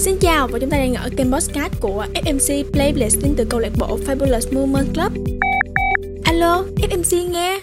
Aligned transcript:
Xin 0.00 0.16
chào 0.20 0.48
và 0.48 0.58
chúng 0.58 0.70
ta 0.70 0.78
đang 0.78 0.94
ở 0.94 1.10
kênh 1.16 1.32
podcast 1.32 1.72
của 1.80 2.06
FMC 2.14 2.64
Playlist 2.72 3.22
đến 3.22 3.34
từ 3.36 3.44
câu 3.44 3.60
lạc 3.60 3.72
bộ 3.78 3.98
Fabulous 4.06 4.54
Movement 4.54 4.94
Club. 4.94 5.12
Alo, 6.24 6.64
FMC 6.76 7.30
nghe. 7.30 7.60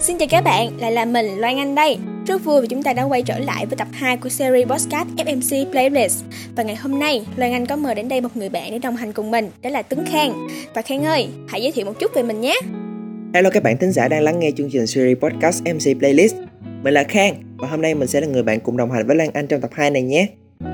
Xin 0.00 0.18
chào 0.18 0.28
các 0.30 0.44
bạn, 0.44 0.80
lại 0.80 0.92
là 0.92 1.04
mình 1.04 1.26
Loan 1.36 1.58
Anh 1.58 1.74
đây. 1.74 1.98
Rất 2.26 2.44
vui 2.44 2.60
vì 2.60 2.66
chúng 2.68 2.82
ta 2.82 2.92
đã 2.92 3.02
quay 3.02 3.22
trở 3.22 3.38
lại 3.38 3.66
với 3.66 3.76
tập 3.76 3.88
2 3.92 4.16
của 4.16 4.28
series 4.28 4.68
podcast 4.68 5.08
FMC 5.16 5.70
Playlist. 5.70 6.24
Và 6.56 6.62
ngày 6.62 6.76
hôm 6.76 6.98
nay, 6.98 7.26
Loan 7.36 7.52
Anh 7.52 7.66
có 7.66 7.76
mời 7.76 7.94
đến 7.94 8.08
đây 8.08 8.20
một 8.20 8.36
người 8.36 8.48
bạn 8.48 8.70
để 8.70 8.78
đồng 8.78 8.96
hành 8.96 9.12
cùng 9.12 9.30
mình, 9.30 9.50
đó 9.62 9.70
là 9.70 9.82
Tuấn 9.82 10.06
Khang. 10.06 10.48
Và 10.74 10.82
Khang 10.82 11.04
ơi, 11.04 11.28
hãy 11.48 11.62
giới 11.62 11.72
thiệu 11.72 11.84
một 11.84 11.98
chút 12.00 12.14
về 12.14 12.22
mình 12.22 12.40
nhé. 12.40 12.58
Hello 13.34 13.50
các 13.50 13.62
bạn 13.62 13.76
thính 13.78 13.92
giả 13.92 14.08
đang 14.08 14.22
lắng 14.22 14.40
nghe 14.40 14.50
chương 14.56 14.70
trình 14.72 14.86
series 14.86 15.18
podcast 15.18 15.62
MC 15.62 15.98
Playlist. 15.98 16.34
Mình 16.84 16.94
là 16.94 17.04
Khang 17.04 17.34
và 17.56 17.68
hôm 17.68 17.82
nay 17.82 17.94
mình 17.94 18.08
sẽ 18.08 18.20
là 18.20 18.26
người 18.26 18.42
bạn 18.42 18.60
cùng 18.60 18.76
đồng 18.76 18.90
hành 18.90 19.06
với 19.06 19.16
Lan 19.16 19.30
Anh 19.34 19.46
trong 19.46 19.60
tập 19.60 19.70
2 19.74 19.90
này 19.90 20.02
nhé. 20.02 20.28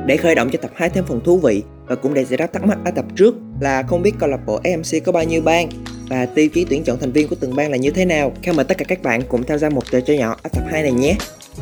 Để 0.07 0.17
khởi 0.17 0.35
động 0.35 0.51
cho 0.53 0.59
tập 0.63 0.71
2 0.75 0.91
thêm 0.91 1.05
phần 1.09 1.21
thú 1.25 1.39
vị 1.39 1.63
và 1.87 1.95
cũng 1.95 2.15
để 2.15 2.25
giải 2.25 2.37
đáp 2.37 2.53
thắc 2.53 2.65
mắc 2.65 2.79
ở 2.85 2.91
tập 2.91 3.05
trước 3.17 3.35
là 3.61 3.83
không 3.83 4.03
biết 4.03 4.13
câu 4.19 4.29
lạc 4.29 4.47
bộ 4.47 4.61
AMC 4.65 5.05
có 5.05 5.13
bao 5.13 5.25
nhiêu 5.25 5.43
bang 5.43 5.69
và 6.09 6.27
tiêu 6.27 6.49
chí 6.49 6.67
tuyển 6.71 6.85
chọn 6.85 6.99
thành 7.01 7.13
viên 7.13 7.29
của 7.29 7.37
từng 7.41 7.57
bang 7.57 7.71
là 7.71 7.77
như 7.77 7.91
thế 7.91 8.05
nào. 8.05 8.33
Khang 8.43 8.57
mời 8.57 8.65
tất 8.65 8.79
cả 8.79 8.85
các 8.89 9.03
bạn 9.03 9.23
cùng 9.29 9.43
tham 9.43 9.59
gia 9.59 9.69
một 9.69 9.91
trò 9.91 10.01
chơi 10.01 10.19
nhỏ 10.19 10.37
ở 10.43 10.49
tập 10.53 10.63
2 10.71 10.83
này 10.83 10.93
nhé. 10.93 11.17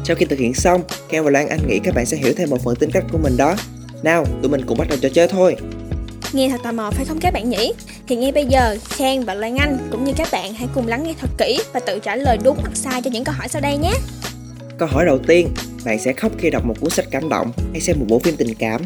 Sau 0.05 0.17
khi 0.17 0.27
thực 0.27 0.39
hiện 0.39 0.55
xong, 0.55 0.83
Khang 1.09 1.25
và 1.25 1.31
Lan 1.31 1.49
Anh 1.49 1.61
nghĩ 1.69 1.79
các 1.85 1.95
bạn 1.95 2.07
sẽ 2.07 2.17
hiểu 2.17 2.33
thêm 2.37 2.51
một 2.51 2.61
phần 2.65 2.77
tính 2.77 2.91
cách 2.91 3.05
của 3.13 3.19
mình 3.19 3.37
đó. 3.37 3.57
Nào, 4.03 4.25
tụi 4.43 4.51
mình 4.51 4.61
cùng 4.67 4.79
bắt 4.79 4.89
đầu 4.89 4.99
trò 5.03 5.09
chơi 5.09 5.29
thôi. 5.29 5.57
Nghe 6.33 6.49
thật 6.49 6.61
tò 6.65 6.73
mò 6.73 6.91
phải 6.91 7.05
không 7.05 7.21
các 7.21 7.33
bạn 7.33 7.51
nhỉ? 7.51 7.73
Thì 8.09 8.17
ngay 8.17 8.33
bây 8.33 8.47
giờ, 8.47 8.77
Khang 8.85 9.25
và 9.25 9.35
Lan 9.35 9.57
Anh 9.57 9.79
cũng 9.91 10.05
như 10.05 10.13
các 10.17 10.29
bạn 10.33 10.55
hãy 10.55 10.69
cùng 10.75 10.87
lắng 10.87 11.03
nghe 11.05 11.15
thật 11.21 11.31
kỹ 11.39 11.61
và 11.73 11.81
tự 11.81 11.99
trả 11.99 12.17
lời 12.17 12.39
đúng 12.45 12.57
hoặc 12.61 12.77
sai 12.77 13.03
cho 13.03 13.11
những 13.11 13.25
câu 13.25 13.35
hỏi 13.39 13.49
sau 13.49 13.63
đây 13.63 13.77
nhé. 13.77 13.93
Câu 14.79 14.89
hỏi 14.89 15.07
đầu 15.07 15.19
tiên, 15.19 15.49
bạn 15.85 15.99
sẽ 15.99 16.13
khóc 16.13 16.33
khi 16.39 16.51
đọc 16.51 16.65
một 16.65 16.75
cuốn 16.81 16.91
sách 16.91 17.07
cảm 17.11 17.29
động 17.29 17.53
hay 17.73 17.81
xem 17.81 17.97
một 17.99 18.07
bộ 18.09 18.19
phim 18.19 18.37
tình 18.37 18.55
cảm? 18.59 18.81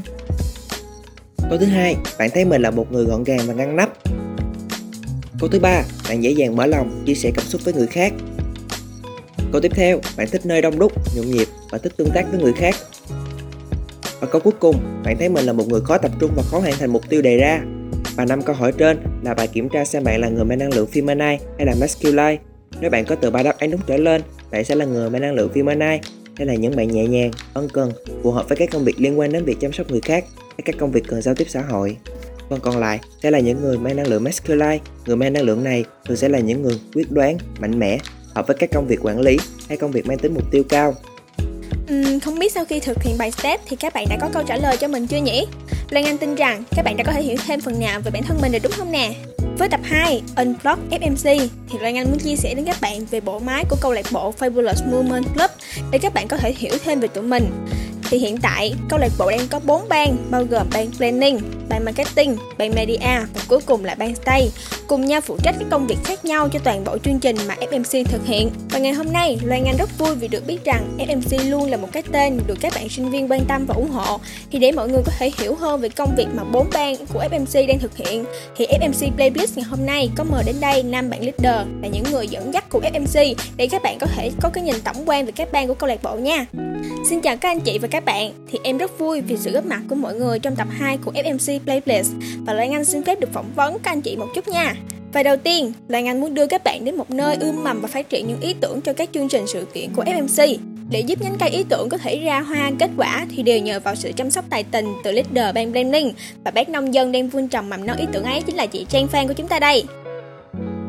Câu 1.50 1.58
thứ 1.58 1.66
hai, 1.66 1.96
bạn 2.18 2.30
thấy 2.34 2.44
mình 2.44 2.62
là 2.62 2.70
một 2.70 2.92
người 2.92 3.04
gọn 3.04 3.24
gàng 3.24 3.40
và 3.46 3.54
ngăn 3.54 3.76
nắp. 3.76 3.92
Câu 5.40 5.48
thứ 5.48 5.60
ba, 5.60 5.82
bạn 6.08 6.22
dễ 6.22 6.30
dàng 6.30 6.56
mở 6.56 6.66
lòng, 6.66 7.02
chia 7.06 7.14
sẻ 7.14 7.30
cảm 7.34 7.44
xúc 7.44 7.60
với 7.64 7.74
người 7.74 7.86
khác. 7.86 8.12
Câu 9.52 9.60
tiếp 9.60 9.72
theo, 9.74 10.00
bạn 10.16 10.28
thích 10.30 10.46
nơi 10.46 10.62
đông 10.62 10.78
đúc, 10.78 10.92
nhộn 11.16 11.30
nhịp 11.30 11.48
và 11.70 11.78
thích 11.78 11.92
tương 11.96 12.10
tác 12.10 12.24
với 12.30 12.40
người 12.40 12.52
khác. 12.52 12.74
Và 14.20 14.26
câu 14.26 14.40
cuối 14.40 14.54
cùng, 14.58 15.02
bạn 15.04 15.16
thấy 15.18 15.28
mình 15.28 15.44
là 15.44 15.52
một 15.52 15.68
người 15.68 15.80
khó 15.80 15.98
tập 15.98 16.10
trung 16.20 16.30
và 16.36 16.42
khó 16.42 16.58
hoàn 16.58 16.74
thành 16.78 16.92
mục 16.92 17.08
tiêu 17.08 17.22
đề 17.22 17.36
ra. 17.36 17.60
Và 18.16 18.24
năm 18.24 18.42
câu 18.42 18.56
hỏi 18.56 18.72
trên 18.78 18.98
là 19.22 19.34
bài 19.34 19.48
kiểm 19.48 19.68
tra 19.68 19.84
xem 19.84 20.04
bạn 20.04 20.20
là 20.20 20.28
người 20.28 20.44
mang 20.44 20.58
năng 20.58 20.74
lượng 20.74 20.88
feminine 20.92 21.38
hay 21.58 21.66
là 21.66 21.74
masculine. 21.80 22.38
Nếu 22.80 22.90
bạn 22.90 23.04
có 23.04 23.14
từ 23.14 23.30
ba 23.30 23.42
đáp 23.42 23.58
án 23.58 23.70
đúng 23.70 23.80
trở 23.86 23.96
lên, 23.96 24.22
bạn 24.52 24.64
sẽ 24.64 24.74
là 24.74 24.84
người 24.84 25.10
mang 25.10 25.22
năng 25.22 25.34
lượng 25.34 25.50
feminine 25.54 25.98
hay 26.36 26.46
là 26.46 26.54
những 26.54 26.76
bạn 26.76 26.88
nhẹ 26.88 27.06
nhàng, 27.06 27.30
ân 27.54 27.68
cần, 27.72 27.92
phù 28.22 28.30
hợp 28.30 28.48
với 28.48 28.56
các 28.56 28.70
công 28.72 28.84
việc 28.84 29.00
liên 29.00 29.18
quan 29.18 29.32
đến 29.32 29.44
việc 29.44 29.56
chăm 29.60 29.72
sóc 29.72 29.90
người 29.90 30.00
khác 30.00 30.24
hay 30.38 30.60
các 30.64 30.74
công 30.78 30.92
việc 30.92 31.04
cần 31.08 31.22
giao 31.22 31.34
tiếp 31.34 31.46
xã 31.48 31.60
hội. 31.60 31.96
Phần 32.48 32.60
còn 32.60 32.78
lại 32.78 33.00
sẽ 33.22 33.30
là 33.30 33.38
những 33.38 33.62
người 33.62 33.78
mang 33.78 33.96
năng 33.96 34.06
lượng 34.06 34.24
masculine. 34.24 34.78
Người 35.06 35.16
mang 35.16 35.32
năng 35.32 35.42
lượng 35.42 35.64
này 35.64 35.84
thường 36.04 36.16
sẽ 36.16 36.28
là 36.28 36.38
những 36.38 36.62
người 36.62 36.80
quyết 36.94 37.10
đoán, 37.10 37.38
mạnh 37.60 37.78
mẽ, 37.78 37.98
hợp 38.34 38.46
với 38.46 38.56
các 38.60 38.70
công 38.72 38.86
việc 38.86 38.98
quản 39.02 39.20
lý 39.20 39.36
hay 39.68 39.78
công 39.78 39.90
việc 39.90 40.06
mang 40.06 40.18
tính 40.18 40.34
mục 40.34 40.44
tiêu 40.50 40.62
cao. 40.68 40.94
Uhm, 41.94 42.20
không 42.20 42.38
biết 42.38 42.52
sau 42.52 42.64
khi 42.64 42.80
thực 42.80 43.02
hiện 43.02 43.18
bài 43.18 43.30
step 43.30 43.60
thì 43.68 43.76
các 43.76 43.94
bạn 43.94 44.06
đã 44.10 44.18
có 44.20 44.28
câu 44.32 44.42
trả 44.46 44.56
lời 44.56 44.76
cho 44.76 44.88
mình 44.88 45.06
chưa 45.06 45.16
nhỉ? 45.16 45.46
lan 45.90 46.04
Anh 46.04 46.18
tin 46.18 46.34
rằng 46.34 46.64
các 46.76 46.82
bạn 46.82 46.96
đã 46.96 47.04
có 47.04 47.12
thể 47.12 47.22
hiểu 47.22 47.36
thêm 47.46 47.60
phần 47.60 47.80
nào 47.80 48.00
về 48.00 48.10
bản 48.10 48.22
thân 48.22 48.38
mình 48.42 48.52
rồi 48.52 48.60
đúng 48.62 48.72
không 48.72 48.92
nè? 48.92 49.14
Với 49.58 49.68
tập 49.68 49.80
2 49.82 50.22
Unblock 50.36 50.80
FMC 50.90 51.48
thì 51.68 51.78
Loan 51.78 51.96
Anh 51.96 52.10
muốn 52.10 52.18
chia 52.18 52.36
sẻ 52.36 52.54
đến 52.54 52.64
các 52.64 52.76
bạn 52.80 53.04
về 53.10 53.20
bộ 53.20 53.38
máy 53.38 53.64
của 53.68 53.76
câu 53.80 53.92
lạc 53.92 54.06
bộ 54.12 54.34
Fabulous 54.38 54.90
Movement 54.90 55.24
Club 55.34 55.50
để 55.90 55.98
các 55.98 56.14
bạn 56.14 56.28
có 56.28 56.36
thể 56.36 56.54
hiểu 56.56 56.72
thêm 56.84 57.00
về 57.00 57.08
tụi 57.08 57.24
mình. 57.24 57.44
Thì 58.10 58.18
hiện 58.18 58.36
tại 58.42 58.74
câu 58.88 58.98
lạc 58.98 59.12
bộ 59.18 59.30
đang 59.30 59.48
có 59.48 59.60
4 59.66 59.88
ban 59.88 60.16
bao 60.30 60.44
gồm 60.44 60.66
ban 60.72 60.90
planning, 60.90 61.40
ban 61.68 61.84
marketing, 61.84 62.36
ban 62.58 62.74
media 62.74 62.98
và 63.34 63.40
cuối 63.48 63.60
cùng 63.66 63.84
là 63.84 63.94
ban 63.94 64.14
stay 64.14 64.50
cùng 64.92 65.06
nhau 65.06 65.20
phụ 65.20 65.36
trách 65.42 65.54
các 65.58 65.68
công 65.70 65.86
việc 65.86 65.96
khác 66.04 66.24
nhau 66.24 66.48
cho 66.48 66.58
toàn 66.64 66.84
bộ 66.84 66.98
chương 66.98 67.18
trình 67.18 67.36
mà 67.48 67.54
FMC 67.60 68.04
thực 68.04 68.26
hiện. 68.26 68.50
Và 68.70 68.78
ngày 68.78 68.92
hôm 68.92 69.06
nay, 69.12 69.38
Loan 69.44 69.64
Anh 69.64 69.76
rất 69.76 69.98
vui 69.98 70.14
vì 70.14 70.28
được 70.28 70.46
biết 70.46 70.64
rằng 70.64 70.96
FMC 70.98 71.50
luôn 71.50 71.70
là 71.70 71.76
một 71.76 71.88
cái 71.92 72.02
tên 72.12 72.40
được 72.46 72.58
các 72.60 72.72
bạn 72.74 72.88
sinh 72.88 73.10
viên 73.10 73.30
quan 73.30 73.44
tâm 73.48 73.66
và 73.66 73.74
ủng 73.74 73.90
hộ. 73.90 74.20
Thì 74.50 74.58
để 74.58 74.72
mọi 74.72 74.88
người 74.88 75.02
có 75.06 75.12
thể 75.18 75.30
hiểu 75.38 75.54
hơn 75.54 75.80
về 75.80 75.88
công 75.88 76.14
việc 76.16 76.26
mà 76.34 76.44
bốn 76.44 76.70
ban 76.72 76.96
của 77.12 77.24
FMC 77.30 77.66
đang 77.66 77.78
thực 77.78 77.96
hiện, 77.96 78.24
thì 78.56 78.66
FMC 78.66 79.10
Playlist 79.12 79.56
ngày 79.56 79.66
hôm 79.70 79.86
nay 79.86 80.10
có 80.16 80.24
mời 80.24 80.42
đến 80.46 80.56
đây 80.60 80.82
năm 80.82 81.10
bạn 81.10 81.20
leader 81.20 81.66
là 81.82 81.88
những 81.88 82.04
người 82.12 82.28
dẫn 82.28 82.54
dắt 82.54 82.68
của 82.68 82.80
FMC 82.80 83.34
để 83.56 83.66
các 83.66 83.82
bạn 83.82 83.98
có 84.00 84.06
thể 84.06 84.30
có 84.40 84.48
cái 84.52 84.64
nhìn 84.64 84.76
tổng 84.84 85.02
quan 85.06 85.26
về 85.26 85.32
các 85.32 85.52
ban 85.52 85.68
của 85.68 85.74
câu 85.74 85.88
lạc 85.88 86.02
bộ 86.02 86.16
nha. 86.16 86.46
Xin 87.08 87.20
chào 87.20 87.36
các 87.36 87.48
anh 87.48 87.60
chị 87.60 87.78
và 87.78 87.88
các 87.88 88.04
bạn, 88.04 88.32
thì 88.50 88.58
em 88.64 88.78
rất 88.78 88.98
vui 88.98 89.20
vì 89.20 89.36
sự 89.36 89.50
góp 89.50 89.64
mặt 89.64 89.80
của 89.88 89.94
mọi 89.94 90.14
người 90.14 90.38
trong 90.38 90.56
tập 90.56 90.68
2 90.70 90.98
của 91.04 91.12
FMC 91.12 91.58
Playlist 91.58 92.12
và 92.46 92.52
Loan 92.52 92.72
Anh 92.72 92.84
xin 92.84 93.04
phép 93.04 93.20
được 93.20 93.32
phỏng 93.32 93.50
vấn 93.56 93.78
các 93.82 93.90
anh 93.90 94.02
chị 94.02 94.16
một 94.16 94.28
chút 94.34 94.48
nha. 94.48 94.74
Và 95.12 95.22
đầu 95.22 95.36
tiên, 95.36 95.72
Lan 95.88 96.06
Anh 96.06 96.20
muốn 96.20 96.34
đưa 96.34 96.46
các 96.46 96.64
bạn 96.64 96.84
đến 96.84 96.96
một 96.96 97.10
nơi 97.10 97.36
ươm 97.40 97.64
mầm 97.64 97.80
và 97.80 97.88
phát 97.88 98.08
triển 98.08 98.28
những 98.28 98.40
ý 98.40 98.54
tưởng 98.60 98.80
cho 98.80 98.92
các 98.92 99.08
chương 99.14 99.28
trình 99.28 99.46
sự 99.46 99.66
kiện 99.74 99.90
của 99.96 100.04
FMC. 100.04 100.56
Để 100.90 101.00
giúp 101.00 101.22
nhánh 101.22 101.36
cây 101.40 101.50
ý 101.50 101.64
tưởng 101.68 101.88
có 101.88 101.98
thể 101.98 102.18
ra 102.18 102.40
hoa 102.40 102.70
kết 102.78 102.90
quả 102.96 103.26
thì 103.36 103.42
đều 103.42 103.58
nhờ 103.58 103.80
vào 103.80 103.94
sự 103.94 104.12
chăm 104.16 104.30
sóc 104.30 104.44
tài 104.50 104.64
tình 104.64 104.86
từ 105.04 105.12
leader 105.12 105.54
ban 105.54 105.72
Blaming 105.72 106.12
và 106.44 106.50
bác 106.50 106.68
nông 106.68 106.94
dân 106.94 107.12
đang 107.12 107.28
vun 107.28 107.48
trồng 107.48 107.70
mầm 107.70 107.86
non 107.86 107.96
ý 107.96 108.06
tưởng 108.12 108.24
ấy 108.24 108.42
chính 108.42 108.56
là 108.56 108.66
chị 108.66 108.86
Trang 108.88 109.08
Phan 109.08 109.28
của 109.28 109.34
chúng 109.34 109.48
ta 109.48 109.58
đây. 109.58 109.84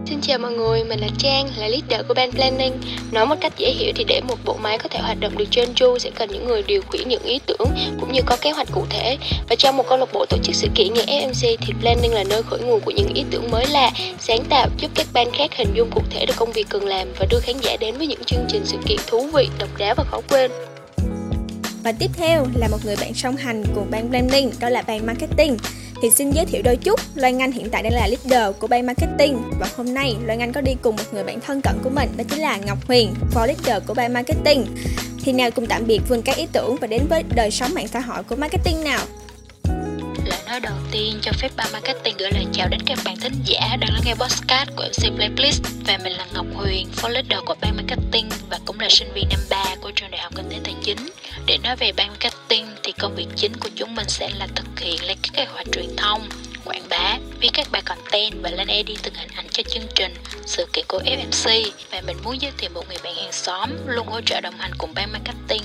Xin 0.06 0.22
chào 0.22 0.40
mọi 0.40 0.52
người, 0.52 0.84
mình 0.84 1.00
là 1.00 1.08
Trang, 1.18 1.50
là 1.58 1.68
leader 1.68 2.08
của 2.08 2.14
Ban 2.14 2.32
Planning. 2.32 2.74
Nói 3.12 3.26
một 3.26 3.36
cách 3.42 3.54
dễ 3.58 3.72
hiểu 3.72 3.92
thì 3.96 4.04
để 4.04 4.22
một 4.28 4.36
bộ 4.46 4.58
máy 4.64 4.78
có 4.78 4.90
thể 4.90 5.00
hoạt 5.00 5.20
động 5.20 5.38
được 5.38 5.46
trơn 5.52 5.74
tru 5.74 5.98
sẽ 5.98 6.10
cần 6.16 6.30
những 6.32 6.48
người 6.48 6.64
điều 6.64 6.82
khiển 6.82 7.10
những 7.10 7.24
ý 7.24 7.40
tưởng 7.46 7.68
cũng 8.00 8.12
như 8.12 8.22
có 8.26 8.38
kế 8.42 8.52
hoạch 8.52 8.68
cụ 8.72 8.86
thể. 8.90 9.18
Và 9.50 9.56
trong 9.56 9.78
một 9.78 9.84
câu 9.90 9.98
lạc 9.98 10.14
bộ 10.14 10.26
tổ 10.26 10.38
chức 10.44 10.56
sự 10.56 10.68
kiện 10.76 10.94
như 10.94 11.02
FMC 11.02 11.58
thì 11.62 11.74
Planning 11.82 12.14
là 12.14 12.24
nơi 12.24 12.44
khởi 12.44 12.60
nguồn 12.60 12.80
của 12.80 12.92
những 12.92 13.14
ý 13.14 13.24
tưởng 13.32 13.52
mới 13.52 13.66
lạ, 13.66 13.92
sáng 14.20 14.44
tạo 14.50 14.70
giúp 14.78 14.92
các 14.96 15.08
ban 15.14 15.32
khác 15.32 15.56
hình 15.56 15.74
dung 15.74 15.90
cụ 15.92 16.02
thể 16.10 16.26
được 16.26 16.36
công 16.38 16.52
việc 16.52 16.70
cần 16.70 16.88
làm 16.88 17.08
và 17.20 17.26
đưa 17.30 17.40
khán 17.40 17.56
giả 17.62 17.78
đến 17.80 17.98
với 17.98 18.08
những 18.08 18.24
chương 18.24 18.46
trình 18.50 18.62
sự 18.66 18.78
kiện 18.86 18.98
thú 19.08 19.28
vị, 19.34 19.48
độc 19.60 19.70
đáo 19.78 19.96
và 19.98 20.04
khó 20.04 20.22
quên. 20.30 20.52
Và 21.84 21.92
tiếp 22.00 22.12
theo 22.18 22.46
là 22.56 22.68
một 22.68 22.78
người 22.86 22.96
bạn 23.02 23.14
song 23.14 23.36
hành 23.36 23.64
cùng 23.76 23.88
ban 23.92 24.10
Planning, 24.10 24.52
đó 24.60 24.70
là 24.70 24.82
ban 24.82 25.06
Marketing. 25.06 25.58
Thì 26.04 26.12
xin 26.12 26.32
giới 26.32 26.46
thiệu 26.46 26.62
đôi 26.62 26.76
chút, 26.76 27.00
Loan 27.16 27.42
Anh 27.42 27.52
hiện 27.52 27.70
tại 27.70 27.84
đang 27.84 27.94
là 27.94 28.08
leader 28.08 28.56
của 28.60 28.68
ban 28.68 28.86
marketing 28.86 29.42
và 29.60 29.68
hôm 29.78 29.94
nay 29.94 30.16
Loan 30.26 30.40
Anh 30.40 30.52
có 30.54 30.62
đi 30.62 30.76
cùng 30.82 30.96
một 30.96 31.04
người 31.12 31.24
bạn 31.24 31.40
thân 31.40 31.62
cận 31.62 31.74
của 31.84 31.90
mình 31.90 32.10
đó 32.18 32.24
chính 32.30 32.40
là 32.40 32.58
Ngọc 32.58 32.78
Huyền, 32.88 33.14
phó 33.32 33.46
leader 33.46 33.84
của 33.88 33.94
ban 33.94 34.14
marketing. 34.14 34.66
Thì 35.24 35.32
nào 35.32 35.52
cùng 35.52 35.66
tạm 35.66 35.88
biệt 35.88 36.02
vườn 36.10 36.22
các 36.22 36.38
ý 36.38 36.48
tưởng 36.54 36.76
và 36.82 36.88
đến 36.88 37.02
với 37.10 37.24
đời 37.36 37.52
sống 37.52 37.74
mạng 37.74 37.88
xã 37.88 38.00
hội 38.00 38.24
của 38.24 38.36
marketing 38.36 38.84
nào. 38.84 39.00
Nói 40.54 40.60
đầu 40.60 40.78
tiên 40.92 41.20
cho 41.22 41.32
phép 41.32 41.52
ban 41.56 41.68
marketing 41.74 42.18
gửi 42.18 42.32
lời 42.32 42.46
chào 42.54 42.68
đến 42.68 42.80
các 42.86 43.00
bạn 43.06 43.16
thính 43.18 43.34
giả 43.46 43.78
đang 43.80 43.90
lắng 43.94 44.02
nghe 44.06 44.14
podcast 44.16 44.70
của 44.76 44.84
MC 44.84 45.16
Playlist 45.16 45.64
và 45.88 45.98
mình 46.04 46.14
là 46.14 46.26
Ngọc 46.34 46.46
Huyền, 46.56 46.88
phó 46.92 47.10
leader 47.10 47.40
của 47.46 47.56
ban 47.62 47.76
marketing 47.76 48.30
và 48.50 48.60
cũng 48.66 48.80
là 48.80 48.88
sinh 48.90 49.08
viên 49.14 49.30
năm 49.30 49.40
3 49.50 49.76
của 49.82 49.92
trường 49.96 50.12
đại 50.12 50.22
học 50.22 50.34
kinh 50.36 50.50
tế 50.50 50.60
tài 50.64 50.76
chính. 50.84 51.10
Để 51.46 51.58
nói 51.64 51.76
về 51.76 51.92
ban 51.98 52.08
marketing 52.08 52.66
thì 52.84 52.92
công 52.92 53.16
việc 53.16 53.28
chính 53.36 53.54
của 53.60 53.70
chúng 53.76 53.96
mình 53.96 54.10
sẽ 54.10 54.30
là 54.40 54.48
thực 54.56 54.80
hiện 54.80 55.04
lên 55.04 55.18
các 55.24 55.32
kế 55.34 55.46
hoạch 55.46 55.68
truyền 55.72 55.96
thông, 55.98 56.30
quảng 56.66 56.84
bá, 56.90 57.18
viết 57.40 57.50
các 57.54 57.68
bài 57.72 57.82
content 57.86 58.34
và 58.42 58.50
lên 58.50 58.68
edit 58.68 58.98
từng 59.04 59.14
hình 59.14 59.30
ảnh 59.36 59.46
cho 59.52 59.64
chương 59.64 59.84
trình, 59.96 60.14
sự 60.46 60.66
kiện 60.74 60.86
của 60.88 61.02
FMC 61.06 61.66
và 61.92 62.02
mình 62.08 62.18
muốn 62.24 62.42
giới 62.42 62.52
thiệu 62.58 62.70
một 62.74 62.84
người 62.88 62.98
bạn 63.04 63.16
hàng 63.16 63.32
xóm 63.32 63.70
luôn 63.88 64.08
hỗ 64.08 64.22
trợ 64.22 64.42
đồng 64.42 64.58
hành 64.58 64.72
cùng 64.78 64.94
ban 64.96 65.12
marketing, 65.12 65.64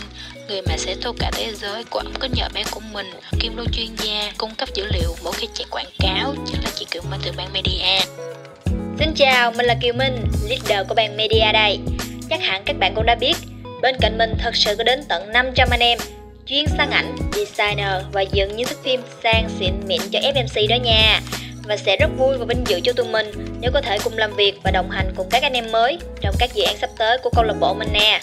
người 0.49 0.63
mà 0.63 0.77
sẽ 0.77 0.97
thu 1.03 1.13
cả 1.19 1.31
thế 1.35 1.55
giới 1.55 1.85
của 1.85 1.99
ống 1.99 2.15
kính 2.21 2.33
nhờ 2.35 2.49
bé 2.55 2.63
của 2.71 2.81
mình, 2.93 3.11
kim 3.41 3.57
luôn 3.57 3.67
chuyên 3.73 3.97
gia, 3.97 4.33
cung 4.39 4.55
cấp 4.55 4.69
dữ 4.75 4.87
liệu 4.93 5.17
mỗi 5.25 5.33
khi 5.33 5.49
chạy 5.55 5.67
quảng 5.71 5.91
cáo, 5.99 6.35
chính 6.47 6.63
là 6.65 6.71
chị 6.75 6.87
Kiều 6.91 7.03
Minh 7.11 7.21
từ 7.25 7.33
ban 7.37 7.53
media. 7.53 8.01
Xin 8.99 9.15
chào, 9.17 9.53
mình 9.53 9.67
là 9.67 9.75
Kiều 9.83 9.93
Minh, 9.93 10.25
leader 10.49 10.89
của 10.89 10.95
ban 10.95 11.17
media 11.17 11.53
đây. 11.53 11.79
Chắc 12.31 12.41
hẳn 12.43 12.63
các 12.65 12.77
bạn 12.79 12.93
cũng 12.95 13.07
đã 13.07 13.15
biết, 13.15 13.37
bên 13.83 13.97
cạnh 14.01 14.19
mình 14.19 14.35
thật 14.39 14.57
sự 14.57 14.75
có 14.77 14.85
đến 14.85 15.05
tận 15.09 15.33
500 15.33 15.69
anh 15.71 15.81
em 15.81 15.99
chuyên 16.49 16.65
sang 16.79 16.91
ảnh, 16.91 17.17
designer 17.33 18.03
và 18.13 18.23
dựng 18.23 18.57
những 18.57 18.67
thước 18.67 18.83
phim 18.83 19.01
sang 19.23 19.49
xịn 19.59 19.75
mịn 19.87 20.01
cho 20.11 20.19
FMC 20.19 20.69
đó 20.69 20.77
nha. 20.85 21.21
Và 21.65 21.77
sẽ 21.77 21.97
rất 21.97 22.11
vui 22.19 22.39
và 22.39 22.45
vinh 22.45 22.65
dự 22.67 22.81
cho 22.81 22.93
tụi 22.93 23.07
mình 23.07 23.27
nếu 23.61 23.71
có 23.75 23.81
thể 23.81 23.99
cùng 24.05 24.19
làm 24.19 24.37
việc 24.37 24.55
và 24.65 24.71
đồng 24.71 24.91
hành 24.91 25.13
cùng 25.17 25.29
các 25.31 25.43
anh 25.43 25.53
em 25.53 25.73
mới 25.73 25.99
trong 26.21 26.35
các 26.39 26.55
dự 26.55 26.63
án 26.63 26.77
sắp 26.81 26.91
tới 26.99 27.19
của 27.23 27.31
câu 27.35 27.45
lạc 27.45 27.55
bộ 27.61 27.75
mình 27.75 27.89
nè. 27.93 28.21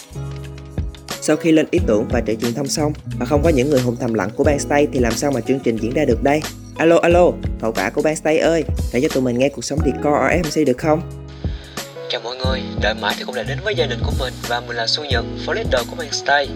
Sau 1.20 1.36
khi 1.36 1.52
lên 1.52 1.66
ý 1.70 1.78
tưởng 1.86 2.08
và 2.10 2.20
chạy 2.26 2.36
truyền 2.36 2.54
thông 2.54 2.68
xong 2.68 2.92
mà 3.18 3.26
không 3.26 3.42
có 3.42 3.48
những 3.48 3.70
người 3.70 3.80
hùng 3.80 3.96
thầm 4.00 4.14
lặng 4.14 4.30
của 4.36 4.44
ban 4.44 4.58
stay 4.58 4.86
thì 4.92 4.98
làm 4.98 5.12
sao 5.12 5.30
mà 5.30 5.40
chương 5.40 5.60
trình 5.60 5.76
diễn 5.76 5.94
ra 5.94 6.04
được 6.04 6.22
đây? 6.22 6.40
Alo 6.76 6.98
alo, 7.02 7.30
cậu 7.60 7.72
cả 7.72 7.90
của 7.94 8.02
ban 8.02 8.16
stay 8.16 8.38
ơi, 8.38 8.64
kể 8.92 9.00
cho 9.02 9.08
tụi 9.14 9.22
mình 9.22 9.38
nghe 9.38 9.48
cuộc 9.48 9.64
sống 9.64 9.78
decor 9.84 10.14
ở 10.14 10.28
FMC 10.28 10.64
được 10.64 10.78
không? 10.78 11.00
Chào 12.10 12.20
mọi 12.24 12.36
người, 12.36 12.62
đợi 12.82 12.94
mãi 12.94 13.14
thì 13.18 13.24
cũng 13.24 13.34
đã 13.34 13.42
đến 13.42 13.58
với 13.64 13.74
gia 13.74 13.86
đình 13.86 13.98
của 14.06 14.12
mình 14.18 14.34
và 14.48 14.60
mình 14.60 14.76
là 14.76 14.86
Xuân 14.86 15.08
Nhật, 15.08 15.24
phó 15.46 15.52
leader 15.52 15.80
của 15.90 15.96
ban 15.98 16.12
stay. 16.12 16.48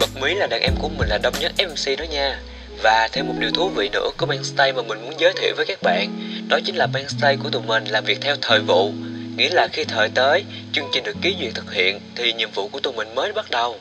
Bật 0.00 0.20
mí 0.20 0.34
là 0.34 0.46
đàn 0.46 0.60
em 0.60 0.72
của 0.82 0.88
mình 0.98 1.08
là 1.08 1.18
đông 1.22 1.34
nhất 1.40 1.52
MC 1.58 1.98
đó 1.98 2.04
nha 2.10 2.40
Và 2.82 3.08
thêm 3.12 3.26
một 3.26 3.34
điều 3.40 3.50
thú 3.50 3.68
vị 3.68 3.88
nữa 3.92 4.10
của 4.18 4.26
band 4.26 4.46
stay 4.46 4.72
mà 4.72 4.82
mình 4.82 4.98
muốn 5.02 5.12
giới 5.18 5.32
thiệu 5.40 5.54
với 5.56 5.66
các 5.66 5.78
bạn 5.82 6.10
Đó 6.48 6.58
chính 6.64 6.76
là 6.76 6.86
band 6.86 7.06
stay 7.18 7.36
của 7.42 7.50
tụi 7.50 7.62
mình 7.62 7.84
làm 7.84 8.04
việc 8.04 8.18
theo 8.20 8.36
thời 8.42 8.60
vụ 8.60 8.90
Nghĩa 9.36 9.48
là 9.48 9.68
khi 9.72 9.84
thời 9.84 10.08
tới, 10.14 10.44
chương 10.72 10.86
trình 10.92 11.04
được 11.04 11.16
ký 11.22 11.36
duyệt 11.40 11.54
thực 11.54 11.72
hiện 11.72 12.00
thì 12.16 12.32
nhiệm 12.32 12.48
vụ 12.54 12.68
của 12.68 12.80
tụi 12.80 12.92
mình 12.92 13.14
mới 13.14 13.32
bắt 13.32 13.46
đầu 13.50 13.76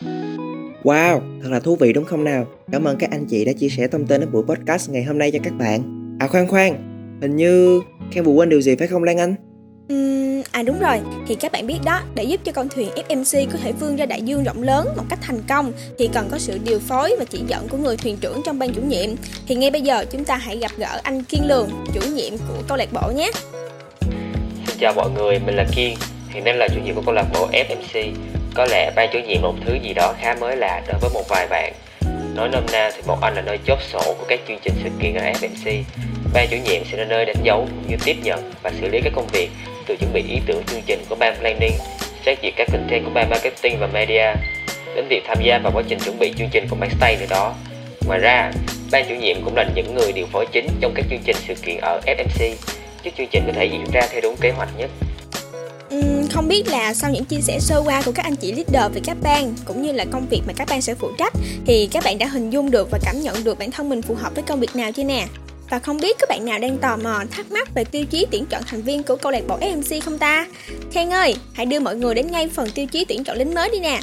Wow, 0.84 1.22
thật 1.44 1.50
là 1.52 1.60
thú 1.60 1.76
vị 1.76 1.94
đúng 1.94 2.06
không 2.06 2.24
nào? 2.24 2.48
Cảm 2.72 2.84
ơn 2.84 2.98
các 2.98 3.12
anh 3.12 3.26
chị 3.26 3.46
đã 3.46 3.52
chia 3.60 3.70
sẻ 3.70 3.88
thông 3.88 4.08
tin 4.08 4.22
ở 4.22 4.28
buổi 4.28 4.44
podcast 4.44 4.90
ngày 4.90 5.04
hôm 5.04 5.18
nay 5.18 5.32
cho 5.32 5.40
các 5.44 5.54
bạn. 5.54 5.82
À 6.20 6.28
khoan 6.28 6.48
khoan, 6.48 6.74
hình 7.22 7.36
như 7.36 7.82
Khang 8.12 8.24
vừa 8.24 8.32
quên 8.32 8.50
điều 8.50 8.62
gì 8.62 8.76
phải 8.76 8.88
không 8.88 9.04
Lan 9.04 9.18
Anh? 9.18 9.36
Uhm, 9.94 10.42
à 10.52 10.64
đúng 10.64 10.80
rồi, 10.80 11.02
thì 11.28 11.36
các 11.36 11.52
bạn 11.52 11.68
biết 11.68 11.80
đó, 11.86 12.02
để 12.16 12.24
giúp 12.24 12.42
cho 12.44 12.52
con 12.52 12.70
thuyền 12.70 12.90
FMC 12.96 13.48
có 13.52 13.58
thể 13.64 13.72
vươn 13.72 13.96
ra 13.96 14.06
đại 14.06 14.22
dương 14.22 14.44
rộng 14.44 14.64
lớn 14.64 14.88
một 14.98 15.04
cách 15.10 15.20
thành 15.22 15.42
công 15.50 15.72
thì 16.00 16.10
cần 16.14 16.28
có 16.32 16.38
sự 16.38 16.60
điều 16.64 16.80
phối 16.80 17.16
và 17.20 17.26
chỉ 17.30 17.44
dẫn 17.48 17.68
của 17.68 17.78
người 17.78 17.98
thuyền 17.98 18.18
trưởng 18.18 18.42
trong 18.46 18.60
ban 18.60 18.74
chủ 18.74 18.82
nhiệm. 18.82 19.10
Thì 19.48 19.56
ngay 19.56 19.72
bây 19.72 19.82
giờ 19.82 20.06
chúng 20.12 20.26
ta 20.26 20.36
hãy 20.36 20.58
gặp 20.58 20.72
gỡ 20.78 21.00
anh 21.04 21.24
Kiên 21.24 21.48
Lường, 21.48 21.70
chủ 21.94 22.02
nhiệm 22.10 22.38
của 22.38 22.64
câu 22.68 22.78
lạc 22.78 22.90
bộ 22.94 23.12
nhé. 23.16 23.32
Xin 24.68 24.78
chào 24.80 24.94
mọi 24.94 25.10
người, 25.10 25.40
mình 25.40 25.56
là 25.56 25.66
Kiên, 25.76 25.98
hiện 26.30 26.44
nay 26.44 26.54
là 26.54 26.68
chủ 26.68 26.82
nhiệm 26.86 26.96
của 26.96 27.02
câu 27.06 27.14
lạc 27.14 27.26
bộ 27.34 27.50
FMC. 27.52 28.12
Có 28.54 28.66
lẽ 28.66 28.92
ban 28.96 29.10
chủ 29.14 29.20
nhiệm 29.20 29.42
một 29.42 29.56
thứ 29.66 29.74
gì 29.84 29.94
đó 29.94 30.14
khá 30.22 30.36
mới 30.40 30.58
lạ 30.58 30.82
đối 30.88 31.00
với 31.00 31.10
một 31.14 31.24
vài 31.30 31.48
bạn. 31.48 31.74
Nói 32.36 32.50
nôm 32.50 32.64
na 32.72 32.92
thì 32.96 33.02
một 33.08 33.18
anh 33.22 33.36
là 33.36 33.42
nơi 33.42 33.60
chốt 33.68 33.80
sổ 33.92 34.16
của 34.20 34.26
các 34.28 34.40
chương 34.48 34.58
trình 34.64 34.74
sự 34.84 34.90
kiện 35.02 35.14
ở 35.14 35.24
FMC. 35.24 35.82
Ban 36.34 36.48
chủ 36.52 36.58
nhiệm 36.58 36.82
sẽ 36.92 36.98
là 36.98 37.06
nơi 37.06 37.26
đánh 37.26 37.44
dấu 37.44 37.68
như 37.90 37.96
tiếp 38.06 38.16
nhận 38.24 38.52
và 38.64 38.72
xử 38.82 38.88
lý 38.88 39.00
các 39.04 39.14
công 39.16 39.28
việc 39.28 39.50
từ 39.88 39.96
chuẩn 39.96 40.14
bị 40.14 40.24
ý 40.30 40.40
tưởng 40.46 40.64
chương 40.68 40.82
trình 40.86 41.00
của 41.10 41.16
ban 41.16 41.40
planning, 41.40 41.74
xét 42.26 42.40
duyệt 42.42 42.54
các 42.56 42.68
content 42.72 43.06
của 43.06 43.12
ban 43.14 43.30
marketing 43.30 43.80
và 43.80 43.88
media, 43.88 44.34
đến 44.96 45.06
việc 45.10 45.24
tham 45.28 45.38
gia 45.44 45.58
vào 45.58 45.72
quá 45.76 45.84
trình 45.88 46.00
chuẩn 46.00 46.20
bị 46.20 46.34
chương 46.38 46.50
trình 46.52 46.68
của 46.70 46.76
ban 46.80 46.90
stay 46.98 47.18
nữa 47.20 47.26
đó. 47.30 47.54
Ngoài 48.08 48.20
ra, 48.20 48.52
ban 48.92 49.06
chủ 49.10 49.16
nhiệm 49.16 49.38
cũng 49.46 49.56
là 49.56 49.66
những 49.76 49.96
người 49.96 50.12
điều 50.12 50.26
phối 50.32 50.46
chính 50.52 50.68
trong 50.82 50.94
các 50.96 51.06
chương 51.10 51.22
trình 51.26 51.36
sự 51.48 51.54
kiện 51.56 51.78
ở 51.82 52.02
FMC, 52.06 52.56
giúp 53.04 53.12
chương 53.18 53.28
trình 53.32 53.44
có 53.48 53.54
thể 53.56 53.66
diễn 53.66 53.86
ra 53.94 54.02
theo 54.12 54.22
đúng 54.22 54.36
kế 54.42 54.52
hoạch 54.52 54.70
nhất. 54.78 54.90
Không 56.32 56.48
biết 56.48 56.68
là 56.68 56.94
sau 56.94 57.12
những 57.12 57.26
chia 57.26 57.42
sẻ 57.42 57.60
sơ 57.60 57.82
qua 57.86 58.02
của 58.06 58.12
các 58.12 58.26
anh 58.26 58.36
chị 58.36 58.52
leader 58.52 58.96
về 58.96 59.02
các 59.06 59.18
ban 59.24 59.54
cũng 59.66 59.82
như 59.82 59.92
là 59.92 60.06
công 60.12 60.28
việc 60.30 60.42
mà 60.48 60.54
các 60.58 60.68
ban 60.70 60.82
sẽ 60.82 60.96
phụ 60.96 61.12
trách 61.18 61.34
thì 61.66 61.90
các 61.92 62.04
bạn 62.04 62.18
đã 62.18 62.28
hình 62.28 62.50
dung 62.50 62.72
được 62.72 62.88
và 62.92 63.00
cảm 63.06 63.22
nhận 63.22 63.44
được 63.44 63.60
bản 63.60 63.72
thân 63.72 63.90
mình 63.90 64.02
phù 64.02 64.16
hợp 64.16 64.36
với 64.36 64.44
công 64.44 64.60
việc 64.60 64.76
nào 64.76 64.92
chưa 64.92 65.04
nè? 65.04 65.26
Và 65.70 65.80
không 65.80 65.98
biết 65.98 66.16
các 66.20 66.30
bạn 66.30 66.46
nào 66.46 66.60
đang 66.60 66.78
tò 66.78 66.98
mò 66.98 67.24
thắc 67.32 67.52
mắc 67.52 67.70
về 67.76 67.84
tiêu 67.84 68.06
chí 68.06 68.26
tuyển 68.32 68.46
chọn 68.46 68.62
thành 68.68 68.82
viên 68.82 69.04
của 69.04 69.16
câu 69.16 69.32
lạc 69.32 69.48
bộ 69.48 69.60
FMC 69.60 70.02
không 70.02 70.18
ta? 70.18 70.48
Khang 70.92 71.12
ơi, 71.12 71.36
hãy 71.54 71.66
đưa 71.66 71.80
mọi 71.80 71.96
người 71.96 72.16
đến 72.16 72.32
ngay 72.32 72.50
phần 72.50 72.70
tiêu 72.76 72.86
chí 72.86 73.06
tuyển 73.06 73.24
chọn 73.24 73.38
lính 73.38 73.54
mới 73.54 73.70
đi 73.72 73.80
nè. 73.80 74.00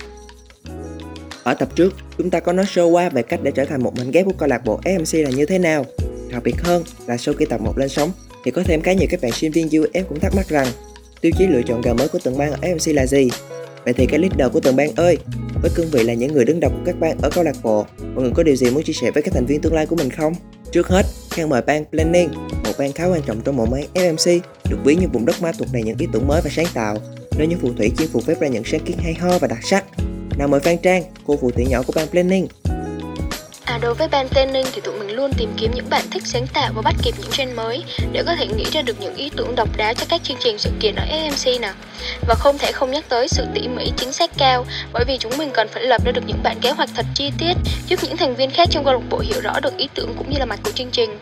Ở 1.43 1.55
tập 1.55 1.69
trước, 1.75 1.95
chúng 2.19 2.31
ta 2.31 2.41
có 2.41 2.53
nói 2.53 2.67
sơ 2.69 2.85
qua 2.85 3.09
về 3.09 3.23
cách 3.23 3.41
để 3.43 3.51
trở 3.51 3.65
thành 3.65 3.83
một 3.83 3.97
mảnh 3.97 4.11
ghép 4.11 4.27
của 4.27 4.33
câu 4.39 4.49
lạc 4.49 4.65
bộ 4.65 4.81
FMC 4.85 5.23
là 5.23 5.31
như 5.31 5.47
thế 5.47 5.59
nào. 5.59 5.87
Đặc 6.31 6.43
biệt 6.43 6.63
hơn 6.63 6.85
là 7.07 7.17
sau 7.17 7.35
khi 7.35 7.45
tập 7.45 7.61
1 7.61 7.79
lên 7.79 7.89
sóng 7.89 8.13
thì 8.45 8.51
có 8.51 8.63
thêm 8.63 8.81
cái 8.81 8.97
nhiều 8.97 9.09
các 9.11 9.21
bạn 9.23 9.33
sinh 9.33 9.53
viên 9.53 9.69
UF 9.69 10.05
cũng 10.09 10.21
thắc 10.21 10.35
mắc 10.37 10.49
rằng 10.49 10.67
tiêu 11.21 11.33
chí 11.39 11.47
lựa 11.47 11.63
chọn 11.67 11.81
gà 11.81 11.93
mới 11.93 12.09
của 12.09 12.19
từng 12.23 12.39
ban 12.39 12.51
ở 12.51 12.59
FMC 12.63 12.95
là 12.95 13.07
gì? 13.07 13.31
Vậy 13.85 13.95
thì 13.95 14.07
cái 14.07 14.19
leader 14.19 14.53
của 14.53 14.61
từng 14.61 14.77
ban 14.77 14.95
ơi, 14.95 15.19
với 15.63 15.71
cương 15.75 15.91
vị 15.91 16.03
là 16.03 16.15
những 16.15 16.33
người 16.33 16.45
đứng 16.45 16.61
đầu 16.61 16.71
của 16.71 16.83
các 16.87 17.01
ban 17.01 17.19
ở 17.23 17.31
câu 17.31 17.45
lạc 17.45 17.57
bộ, 17.63 17.87
mọi 18.15 18.23
người 18.23 18.33
có 18.35 18.43
điều 18.43 18.57
gì 18.57 18.71
muốn 18.71 18.83
chia 18.83 18.93
sẻ 18.93 19.11
với 19.11 19.23
các 19.23 19.35
thành 19.35 19.47
viên 19.47 19.61
tương 19.61 19.75
lai 19.75 19.87
của 19.87 19.97
mình 19.97 20.11
không? 20.11 20.35
Trước 20.73 20.89
hết, 20.89 21.07
Khang 21.31 21.49
mời 21.49 21.63
ban 21.63 21.85
Planning, 21.85 22.29
một 22.65 22.73
ban 22.79 22.93
khá 22.93 23.07
quan 23.07 23.23
trọng 23.23 23.41
trong 23.41 23.57
bộ 23.57 23.67
máy 23.67 23.89
FMC, 23.95 24.41
được 24.71 24.79
ví 24.85 24.97
như 24.97 25.07
vùng 25.13 25.27
đất 25.27 25.43
ma 25.43 25.53
thuộc 25.59 25.69
đầy 25.73 25.83
những 25.83 25.99
ý 25.99 26.07
tưởng 26.13 26.29
mới 26.29 26.41
và 26.45 26.51
sáng 26.51 26.67
tạo, 26.75 26.99
nơi 27.39 27.47
những 27.47 27.59
phù 27.59 27.73
thủy 27.73 27.91
chiến 27.97 28.09
phục 28.13 28.25
phép 28.25 28.41
ra 28.41 28.49
những 28.49 28.65
sáng 28.65 28.81
kiến 28.85 28.97
hay 28.99 29.15
ho 29.15 29.39
và 29.39 29.49
đặc 29.49 29.59
sắc. 29.63 29.85
Nào 30.39 30.49
mời 30.49 30.61
Phan 30.61 30.79
Trang, 30.79 31.03
cô 31.27 31.37
phù 31.37 31.51
thủy 31.51 31.65
nhỏ 31.69 31.83
của 31.87 31.93
ban 31.97 32.09
Planning. 32.09 32.47
Đối 33.83 33.95
với 33.95 34.09
ban 34.09 34.29
planning 34.29 34.67
thì 34.73 34.81
tụi 34.81 34.99
mình 34.99 35.17
luôn 35.17 35.33
tìm 35.37 35.53
kiếm 35.57 35.71
những 35.75 35.91
bạn 35.91 36.05
thích 36.11 36.23
sáng 36.27 36.47
tạo 36.47 36.73
và 36.75 36.83
bắt 36.83 36.95
kịp 37.03 37.15
những 37.19 37.31
trend 37.31 37.57
mới 37.57 37.85
để 38.13 38.23
có 38.27 38.35
thể 38.35 38.47
nghĩ 38.47 38.65
ra 38.73 38.83
được 38.83 39.01
những 39.01 39.15
ý 39.15 39.31
tưởng 39.37 39.55
độc 39.55 39.77
đáo 39.77 39.95
cho 39.95 40.07
các 40.09 40.21
chương 40.25 40.37
trình 40.41 40.59
sự 40.59 40.71
kiện 40.81 40.95
ở 40.95 41.05
FMC 41.05 41.61
nè. 41.61 41.73
Và 42.27 42.35
không 42.35 42.59
thể 42.59 42.73
không 42.73 42.91
nhắc 42.91 43.05
tới 43.09 43.29
sự 43.29 43.47
tỉ 43.55 43.69
mỉ, 43.69 43.93
chính 43.97 44.13
xác, 44.13 44.31
cao, 44.39 44.67
bởi 44.93 45.05
vì 45.09 45.19
chúng 45.19 45.33
mình 45.39 45.51
cần 45.55 45.69
phải 45.69 45.83
lập 45.83 46.05
ra 46.05 46.13
được 46.13 46.23
những 46.27 46.43
bản 46.43 46.57
kế 46.61 46.71
hoạch 46.71 46.89
thật 46.95 47.07
chi 47.15 47.31
tiết, 47.39 47.55
giúp 47.89 47.99
những 48.03 48.17
thành 48.17 48.35
viên 48.35 48.51
khác 48.51 48.69
trong 48.71 48.85
câu 48.85 48.95
lạc 48.95 49.01
bộ 49.11 49.19
hiểu 49.19 49.41
rõ 49.41 49.61
được 49.61 49.77
ý 49.77 49.89
tưởng 49.95 50.15
cũng 50.19 50.31
như 50.31 50.39
là 50.39 50.45
mặt 50.45 50.61
của 50.65 50.71
chương 50.71 50.91
trình. 50.91 51.19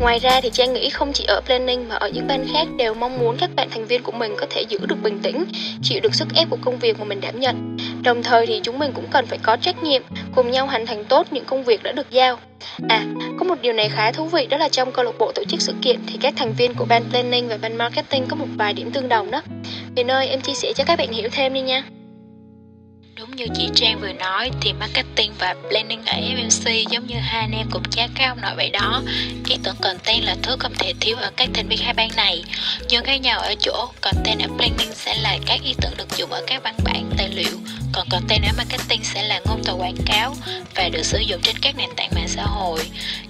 Ngoài 0.00 0.18
ra 0.18 0.40
thì 0.40 0.50
Trang 0.50 0.72
nghĩ 0.72 0.90
không 0.90 1.12
chỉ 1.12 1.24
ở 1.24 1.40
planning 1.46 1.88
mà 1.88 1.94
ở 1.94 2.08
những 2.08 2.26
ban 2.26 2.46
khác 2.52 2.66
đều 2.78 2.94
mong 2.94 3.18
muốn 3.18 3.36
các 3.40 3.50
bạn 3.56 3.68
thành 3.70 3.86
viên 3.86 4.02
của 4.02 4.12
mình 4.12 4.34
có 4.38 4.46
thể 4.50 4.62
giữ 4.68 4.78
được 4.86 5.02
bình 5.02 5.20
tĩnh, 5.22 5.44
chịu 5.82 6.00
được 6.00 6.14
sức 6.14 6.28
ép 6.34 6.50
của 6.50 6.58
công 6.60 6.78
việc 6.78 6.98
mà 6.98 7.04
mình 7.04 7.20
đảm 7.20 7.40
nhận. 7.40 7.76
Đồng 8.02 8.22
thời 8.22 8.46
thì 8.46 8.60
chúng 8.62 8.78
mình 8.78 8.92
cũng 8.94 9.06
cần 9.10 9.26
phải 9.26 9.38
có 9.42 9.56
trách 9.56 9.82
nhiệm, 9.82 10.02
cùng 10.34 10.50
nhau 10.50 10.66
hoàn 10.66 10.86
thành 10.86 11.04
tốt 11.04 11.26
những 11.30 11.44
công 11.44 11.64
việc 11.64 11.82
đã 11.82 11.92
được 11.92 12.10
giao. 12.10 12.38
À, 12.88 13.04
có 13.38 13.44
một 13.44 13.62
điều 13.62 13.72
này 13.72 13.88
khá 13.88 14.12
thú 14.12 14.26
vị 14.26 14.46
đó 14.46 14.56
là 14.56 14.68
trong 14.68 14.92
câu 14.92 15.04
lạc 15.04 15.18
bộ 15.18 15.32
tổ 15.32 15.44
chức 15.44 15.60
sự 15.60 15.74
kiện 15.82 16.00
thì 16.06 16.18
các 16.20 16.34
thành 16.36 16.52
viên 16.52 16.74
của 16.74 16.84
ban 16.84 17.02
planning 17.10 17.48
và 17.48 17.58
ban 17.62 17.76
marketing 17.76 18.26
có 18.28 18.36
một 18.36 18.46
vài 18.56 18.72
điểm 18.72 18.90
tương 18.90 19.08
đồng 19.08 19.30
đó. 19.30 19.42
Vì 19.96 20.04
nơi 20.04 20.28
em 20.28 20.40
chia 20.40 20.54
sẻ 20.54 20.72
cho 20.76 20.84
các 20.84 20.98
bạn 20.98 21.12
hiểu 21.12 21.28
thêm 21.32 21.54
đi 21.54 21.60
nha. 21.60 21.84
Đúng 23.16 23.36
như 23.36 23.46
chị 23.54 23.68
Trang 23.74 24.00
vừa 24.00 24.12
nói 24.12 24.50
thì 24.60 24.72
marketing 24.72 25.32
và 25.38 25.54
planning 25.68 26.04
ở 26.06 26.12
FMC 26.12 26.84
giống 26.90 27.06
như 27.06 27.14
hai 27.18 27.40
anh 27.40 27.52
em 27.52 27.66
cùng 27.70 27.82
cha 27.90 28.08
cao 28.14 28.36
nội 28.42 28.52
vậy 28.56 28.70
đó. 28.70 29.02
Ý 29.48 29.56
tưởng 29.62 29.76
content 29.82 30.24
là 30.24 30.36
thứ 30.42 30.56
không 30.58 30.72
thể 30.78 30.92
thiếu 31.00 31.16
ở 31.16 31.30
các 31.36 31.48
thành 31.54 31.68
viên 31.68 31.78
hai 31.78 31.94
ban 31.94 32.10
này. 32.16 32.44
Nhưng 32.88 33.04
khác 33.04 33.16
nhau 33.16 33.40
ở 33.40 33.54
chỗ 33.60 33.88
content 34.00 34.40
ở 34.40 34.48
planning 34.56 34.94
sẽ 34.94 35.14
là 35.22 35.38
các 35.46 35.60
ý 35.62 35.74
tưởng 35.80 35.92
được 35.96 36.16
dùng 36.16 36.30
ở 36.30 36.42
các 36.46 36.62
văn 36.62 36.74
bản, 36.84 37.10
tài 37.18 37.28
liệu, 37.28 37.58
còn 37.92 38.08
content 38.10 38.44
ở 38.44 38.52
marketing 38.56 39.04
sẽ 39.04 39.22
là 39.22 39.40
ngôn 39.46 39.62
từ 39.64 39.72
quảng 39.72 39.96
cáo 40.06 40.34
và 40.74 40.88
được 40.88 41.02
sử 41.02 41.18
dụng 41.18 41.40
trên 41.42 41.56
các 41.62 41.76
nền 41.76 41.90
tảng 41.96 42.10
mạng 42.14 42.28
xã 42.28 42.42
hội. 42.42 42.80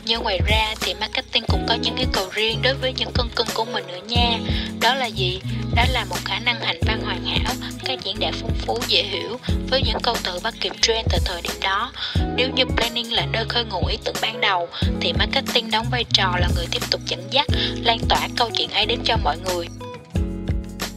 Nhưng 0.04 0.22
ngoài 0.22 0.40
ra 0.46 0.75
thì 0.81 0.94
marketing 0.94 1.44
cũng 1.48 1.66
có 1.69 1.75
những 1.75 1.96
yêu 1.96 2.08
cầu 2.12 2.28
riêng 2.32 2.62
đối 2.62 2.75
với 2.75 2.92
những 2.92 3.12
cân 3.14 3.26
cưng 3.36 3.46
của 3.54 3.64
mình 3.64 3.86
nữa 3.86 4.00
nha. 4.08 4.38
Đó 4.81 4.94
là 4.94 5.06
gì? 5.06 5.40
Đó 5.76 5.84
là 5.92 6.04
một 6.04 6.19
khả 6.25 6.38
năng 6.38 6.60
hành 6.60 6.81
văn 6.86 7.00
hoàn 7.04 7.25
hảo, 7.25 7.54
các 7.84 7.98
diễn 8.04 8.20
đạt 8.20 8.34
phong 8.40 8.54
phú 8.54 8.78
dễ 8.88 9.02
hiểu 9.02 9.38
với 9.70 9.73
với 9.74 9.82
những 9.82 10.02
câu 10.02 10.14
từ 10.24 10.38
bắt 10.42 10.54
kịp 10.60 10.72
trend 10.80 11.06
từ 11.12 11.18
thời 11.24 11.42
điểm 11.42 11.52
đó. 11.62 11.92
Nếu 12.36 12.48
như 12.56 12.64
planning 12.64 13.12
là 13.12 13.26
nơi 13.26 13.44
khơi 13.48 13.64
nguồn 13.64 13.86
ý 13.86 13.98
tưởng 14.04 14.14
ban 14.22 14.40
đầu, 14.40 14.68
thì 15.00 15.12
marketing 15.12 15.70
đóng 15.70 15.86
vai 15.90 16.04
trò 16.12 16.36
là 16.40 16.48
người 16.56 16.66
tiếp 16.70 16.82
tục 16.90 17.00
dẫn 17.06 17.20
dắt, 17.30 17.46
lan 17.82 17.98
tỏa 18.08 18.28
câu 18.36 18.50
chuyện 18.54 18.70
ấy 18.70 18.86
đến 18.86 19.00
cho 19.04 19.16
mọi 19.16 19.36
người. 19.38 19.66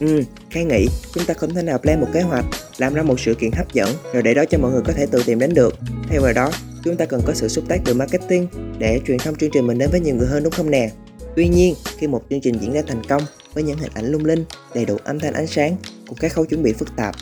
Ừ, 0.00 0.22
Khang 0.50 0.68
nghĩ 0.68 0.86
chúng 1.14 1.24
ta 1.24 1.34
không 1.34 1.54
thể 1.54 1.62
nào 1.62 1.78
plan 1.78 2.00
một 2.00 2.06
kế 2.12 2.20
hoạch, 2.20 2.44
làm 2.76 2.94
ra 2.94 3.02
một 3.02 3.20
sự 3.20 3.34
kiện 3.34 3.50
hấp 3.52 3.72
dẫn 3.72 3.94
rồi 4.12 4.22
để 4.22 4.34
đó 4.34 4.44
cho 4.50 4.58
mọi 4.58 4.70
người 4.70 4.82
có 4.84 4.92
thể 4.96 5.06
tự 5.06 5.22
tìm 5.26 5.38
đến 5.38 5.54
được. 5.54 5.78
Theo 6.08 6.22
vào 6.22 6.32
đó, 6.32 6.50
chúng 6.84 6.96
ta 6.96 7.04
cần 7.04 7.22
có 7.26 7.34
sự 7.34 7.48
xúc 7.48 7.64
tác 7.68 7.80
từ 7.84 7.94
marketing 7.94 8.48
để 8.78 9.00
truyền 9.06 9.18
thông 9.18 9.36
chương 9.36 9.50
trình 9.50 9.66
mình 9.66 9.78
đến 9.78 9.90
với 9.90 10.00
nhiều 10.00 10.14
người 10.14 10.28
hơn 10.28 10.42
đúng 10.42 10.52
không 10.52 10.70
nè? 10.70 10.90
Tuy 11.36 11.48
nhiên, 11.48 11.74
khi 11.98 12.06
một 12.06 12.22
chương 12.30 12.40
trình 12.40 12.58
diễn 12.60 12.72
ra 12.72 12.82
thành 12.86 13.04
công 13.08 13.22
với 13.54 13.64
những 13.64 13.78
hình 13.78 13.92
ảnh 13.94 14.10
lung 14.10 14.24
linh, 14.24 14.44
đầy 14.74 14.84
đủ 14.84 14.96
âm 15.04 15.20
thanh 15.20 15.34
ánh 15.34 15.46
sáng 15.46 15.76
cùng 16.08 16.18
các 16.18 16.32
khâu 16.32 16.44
chuẩn 16.44 16.62
bị 16.62 16.72
phức 16.72 16.96
tạp 16.96 17.14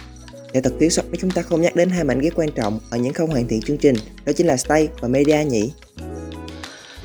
để 0.57 0.63
thật 0.63 0.73
thiếu 0.81 0.91
sót 0.91 1.03
nếu 1.11 1.19
chúng 1.21 1.31
ta 1.31 1.43
không 1.43 1.63
nhắc 1.63 1.77
đến 1.77 1.91
hai 1.91 2.05
mảnh 2.05 2.21
ghép 2.21 2.33
quan 2.37 2.53
trọng 2.53 2.81
ở 2.91 2.99
những 2.99 3.13
khâu 3.13 3.27
hoàn 3.27 3.49
thiện 3.49 3.63
chương 3.63 3.79
trình, 3.79 3.97
đó 4.25 4.33
chính 4.37 4.47
là 4.47 4.57
stay 4.57 4.89
và 5.01 5.09
media 5.09 5.45
nhỉ. 5.45 5.73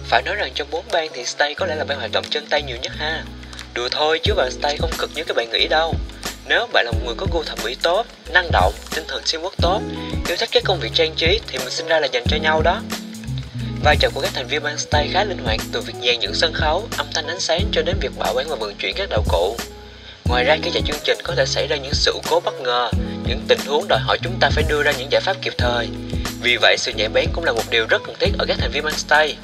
Phải 0.03 0.22
nói 0.25 0.36
rằng 0.36 0.51
trong 0.55 0.67
bốn 0.72 0.86
ban 0.91 1.10
thì 1.13 1.25
stay 1.25 1.53
có 1.53 1.65
lẽ 1.65 1.75
là 1.75 1.84
ban 1.84 2.00
hoạt 2.00 2.12
động 2.12 2.25
chân 2.29 2.46
tay 2.50 2.62
nhiều 2.62 2.77
nhất 2.81 2.91
ha. 2.96 3.24
Đùa 3.74 3.89
thôi 3.91 4.20
chứ 4.24 4.34
bạn 4.34 4.51
stay 4.51 4.77
không 4.77 4.91
cực 4.98 5.12
như 5.15 5.24
các 5.24 5.38
bạn 5.38 5.50
nghĩ 5.51 5.67
đâu. 5.67 5.96
Nếu 6.48 6.67
bạn 6.74 6.86
là 6.86 6.91
một 6.91 7.00
người 7.05 7.15
có 7.17 7.27
gu 7.34 7.43
thẩm 7.43 7.58
mỹ 7.63 7.75
tốt, 7.84 8.05
năng 8.34 8.51
động, 8.51 8.74
tinh 8.96 9.03
thần 9.08 9.24
teamwork 9.24 9.55
tốt, 9.62 9.81
yêu 10.27 10.38
thích 10.39 10.50
các 10.51 10.63
công 10.65 10.79
việc 10.79 10.91
trang 10.93 11.13
trí 11.15 11.39
thì 11.48 11.58
mình 11.58 11.70
sinh 11.70 11.88
ra 11.88 12.00
là 12.00 12.08
dành 12.12 12.24
cho 12.27 12.38
nhau 12.38 12.62
đó. 12.62 12.81
Vai 13.84 13.96
trò 14.00 14.10
của 14.13 14.22
các 14.22 14.31
thành 14.34 14.48
viên 14.48 14.63
ban 14.63 14.77
stay 14.77 15.10
khá 15.13 15.24
linh 15.24 15.43
hoạt 15.46 15.60
từ 15.72 15.81
việc 15.81 15.93
dàn 16.05 16.20
dựng 16.20 16.34
sân 16.34 16.53
khấu, 16.53 16.88
âm 16.98 17.08
thanh 17.13 17.27
ánh 17.27 17.39
sáng 17.39 17.65
cho 17.72 17.81
đến 17.81 17.96
việc 18.01 18.12
bảo 18.20 18.34
quản 18.36 18.50
và 18.50 18.55
vận 18.55 18.75
chuyển 18.75 18.96
các 18.96 19.10
đạo 19.10 19.24
cụ. 19.29 19.55
Ngoài 20.25 20.43
ra 20.43 20.58
khi 20.63 20.72
chạy 20.74 20.84
chương 20.86 21.00
trình 21.03 21.17
có 21.24 21.36
thể 21.36 21.46
xảy 21.46 21.67
ra 21.67 21.75
những 21.75 21.93
sự 21.93 22.13
cố 22.29 22.39
bất 22.39 22.62
ngờ, 22.62 22.91
những 23.32 23.46
tình 23.48 23.60
huống 23.68 23.88
đòi 23.88 24.00
hỏi 24.00 24.18
chúng 24.22 24.34
ta 24.40 24.50
phải 24.50 24.64
đưa 24.70 24.84
ra 24.84 24.92
những 24.98 25.12
giải 25.12 25.22
pháp 25.22 25.36
kịp 25.42 25.54
thời. 25.58 25.88
Vì 26.42 26.58
vậy 26.62 26.76
sự 26.78 26.92
nhạy 26.96 27.10
bén 27.10 27.26
cũng 27.34 27.44
là 27.44 27.52
một 27.52 27.64
điều 27.70 27.86
rất 27.90 28.02
cần 28.06 28.16
thiết 28.20 28.32
ở 28.40 28.46
các 28.48 28.58
thành 28.60 28.72
viên 28.72 28.84
ban 28.84 28.94
stay. 28.94 29.38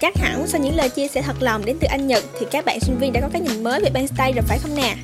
Chắc 0.00 0.16
hẳn 0.16 0.46
sau 0.46 0.60
những 0.60 0.76
lời 0.76 0.88
chia 0.88 1.08
sẻ 1.08 1.22
thật 1.22 1.36
lòng 1.40 1.64
đến 1.64 1.76
từ 1.80 1.86
anh 1.90 2.06
Nhật 2.06 2.24
thì 2.40 2.46
các 2.50 2.64
bạn 2.64 2.80
sinh 2.80 2.98
viên 2.98 3.12
đã 3.12 3.20
có 3.20 3.28
cái 3.32 3.42
nhìn 3.42 3.64
mới 3.64 3.80
về 3.80 3.90
Manstay 3.94 4.16
stay 4.16 4.32
rồi 4.32 4.44
phải 4.48 4.58
không 4.58 4.76
nè? 4.76 4.96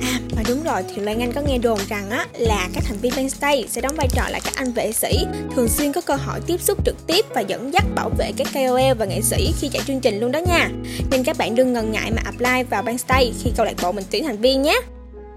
À, 0.00 0.20
mà 0.36 0.42
đúng 0.48 0.62
rồi 0.62 0.82
thì 0.88 1.02
Loan 1.02 1.20
Anh 1.20 1.32
có 1.32 1.40
nghe 1.40 1.58
đồn 1.58 1.78
rằng 1.88 2.10
á 2.10 2.26
là 2.32 2.68
các 2.74 2.84
thành 2.86 2.98
viên 2.98 3.12
Manstay 3.16 3.28
stay 3.58 3.68
sẽ 3.68 3.80
đóng 3.80 3.94
vai 3.96 4.08
trò 4.14 4.22
là 4.28 4.40
các 4.44 4.54
anh 4.56 4.72
vệ 4.72 4.92
sĩ 4.92 5.26
thường 5.56 5.68
xuyên 5.68 5.92
có 5.92 6.00
cơ 6.00 6.14
hội 6.14 6.40
tiếp 6.46 6.60
xúc 6.60 6.78
trực 6.84 7.06
tiếp 7.06 7.24
và 7.34 7.40
dẫn 7.40 7.72
dắt 7.72 7.84
bảo 7.94 8.10
vệ 8.18 8.32
các 8.36 8.46
KOL 8.54 8.92
và 8.98 9.06
nghệ 9.06 9.20
sĩ 9.20 9.52
khi 9.60 9.68
chạy 9.68 9.82
chương 9.86 10.00
trình 10.00 10.20
luôn 10.20 10.32
đó 10.32 10.38
nha. 10.38 10.68
Nên 11.10 11.24
các 11.24 11.38
bạn 11.38 11.54
đừng 11.54 11.72
ngần 11.72 11.92
ngại 11.92 12.10
mà 12.10 12.22
apply 12.24 12.62
vào 12.70 12.82
Manstay 12.82 12.98
stay 12.98 13.32
khi 13.44 13.50
câu 13.56 13.66
lạc 13.66 13.74
bộ 13.82 13.92
mình 13.92 14.04
tuyển 14.10 14.24
thành 14.24 14.40
viên 14.40 14.62
nhé. 14.62 14.80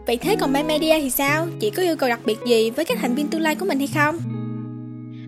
Vậy 0.07 0.17
thế 0.17 0.35
còn 0.39 0.53
ban 0.53 0.67
media 0.67 0.99
thì 0.99 1.09
sao? 1.09 1.47
Chị 1.59 1.69
có 1.69 1.83
yêu 1.83 1.95
cầu 1.95 2.09
đặc 2.09 2.19
biệt 2.25 2.37
gì 2.47 2.69
với 2.69 2.85
các 2.85 2.97
thành 3.01 3.15
viên 3.15 3.27
tương 3.27 3.41
lai 3.41 3.55
của 3.55 3.65
mình 3.65 3.79
hay 3.79 3.87
không? 3.93 4.19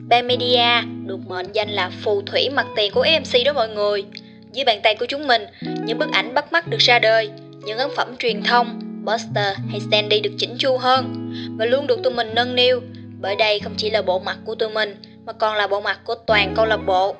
Ban 0.10 0.28
Media 0.28 0.82
được 1.06 1.20
mệnh 1.28 1.46
danh 1.54 1.70
là 1.70 1.92
phù 2.04 2.22
thủy 2.22 2.50
mặt 2.50 2.68
tiền 2.76 2.92
của 2.94 3.02
EMC 3.02 3.46
đó 3.46 3.54
mọi 3.54 3.70
người. 3.70 4.06
Dưới 4.54 4.66
bàn 4.66 4.80
tay 4.84 4.96
của 4.96 5.06
chúng 5.06 5.28
mình, 5.28 5.46
những 5.86 5.98
bức 5.98 6.12
ảnh 6.12 6.34
bắt 6.34 6.52
mắt 6.52 6.68
được 6.68 6.78
ra 6.80 7.00
đời, 7.00 7.30
những 7.66 7.78
ấn 7.78 7.90
phẩm 7.96 8.16
truyền 8.20 8.44
thông, 8.44 8.80
poster 9.06 9.58
hay 9.70 9.80
standee 9.80 10.20
được 10.20 10.34
chỉnh 10.38 10.56
chu 10.58 10.78
hơn 10.78 11.34
và 11.58 11.66
luôn 11.66 11.88
được 11.88 12.04
tụi 12.04 12.14
mình 12.14 12.30
nâng 12.36 12.56
niu 12.56 12.82
bởi 13.22 13.36
đây 13.36 13.60
không 13.60 13.74
chỉ 13.78 13.90
là 13.90 14.02
bộ 14.02 14.20
mặt 14.20 14.38
của 14.46 14.56
tụi 14.56 14.70
mình 14.70 14.96
mà 15.26 15.34
còn 15.34 15.56
là 15.56 15.68
bộ 15.68 15.82
mặt 15.82 16.00
của 16.04 16.16
toàn 16.16 16.54
câu 16.56 16.66
lạc 16.66 16.80
bộ. 16.86 17.16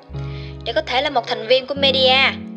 Để 0.64 0.72
có 0.72 0.82
thể 0.82 1.02
là 1.02 1.10
một 1.10 1.26
thành 1.26 1.46
viên 1.46 1.66
của 1.66 1.74
media, 1.74 2.16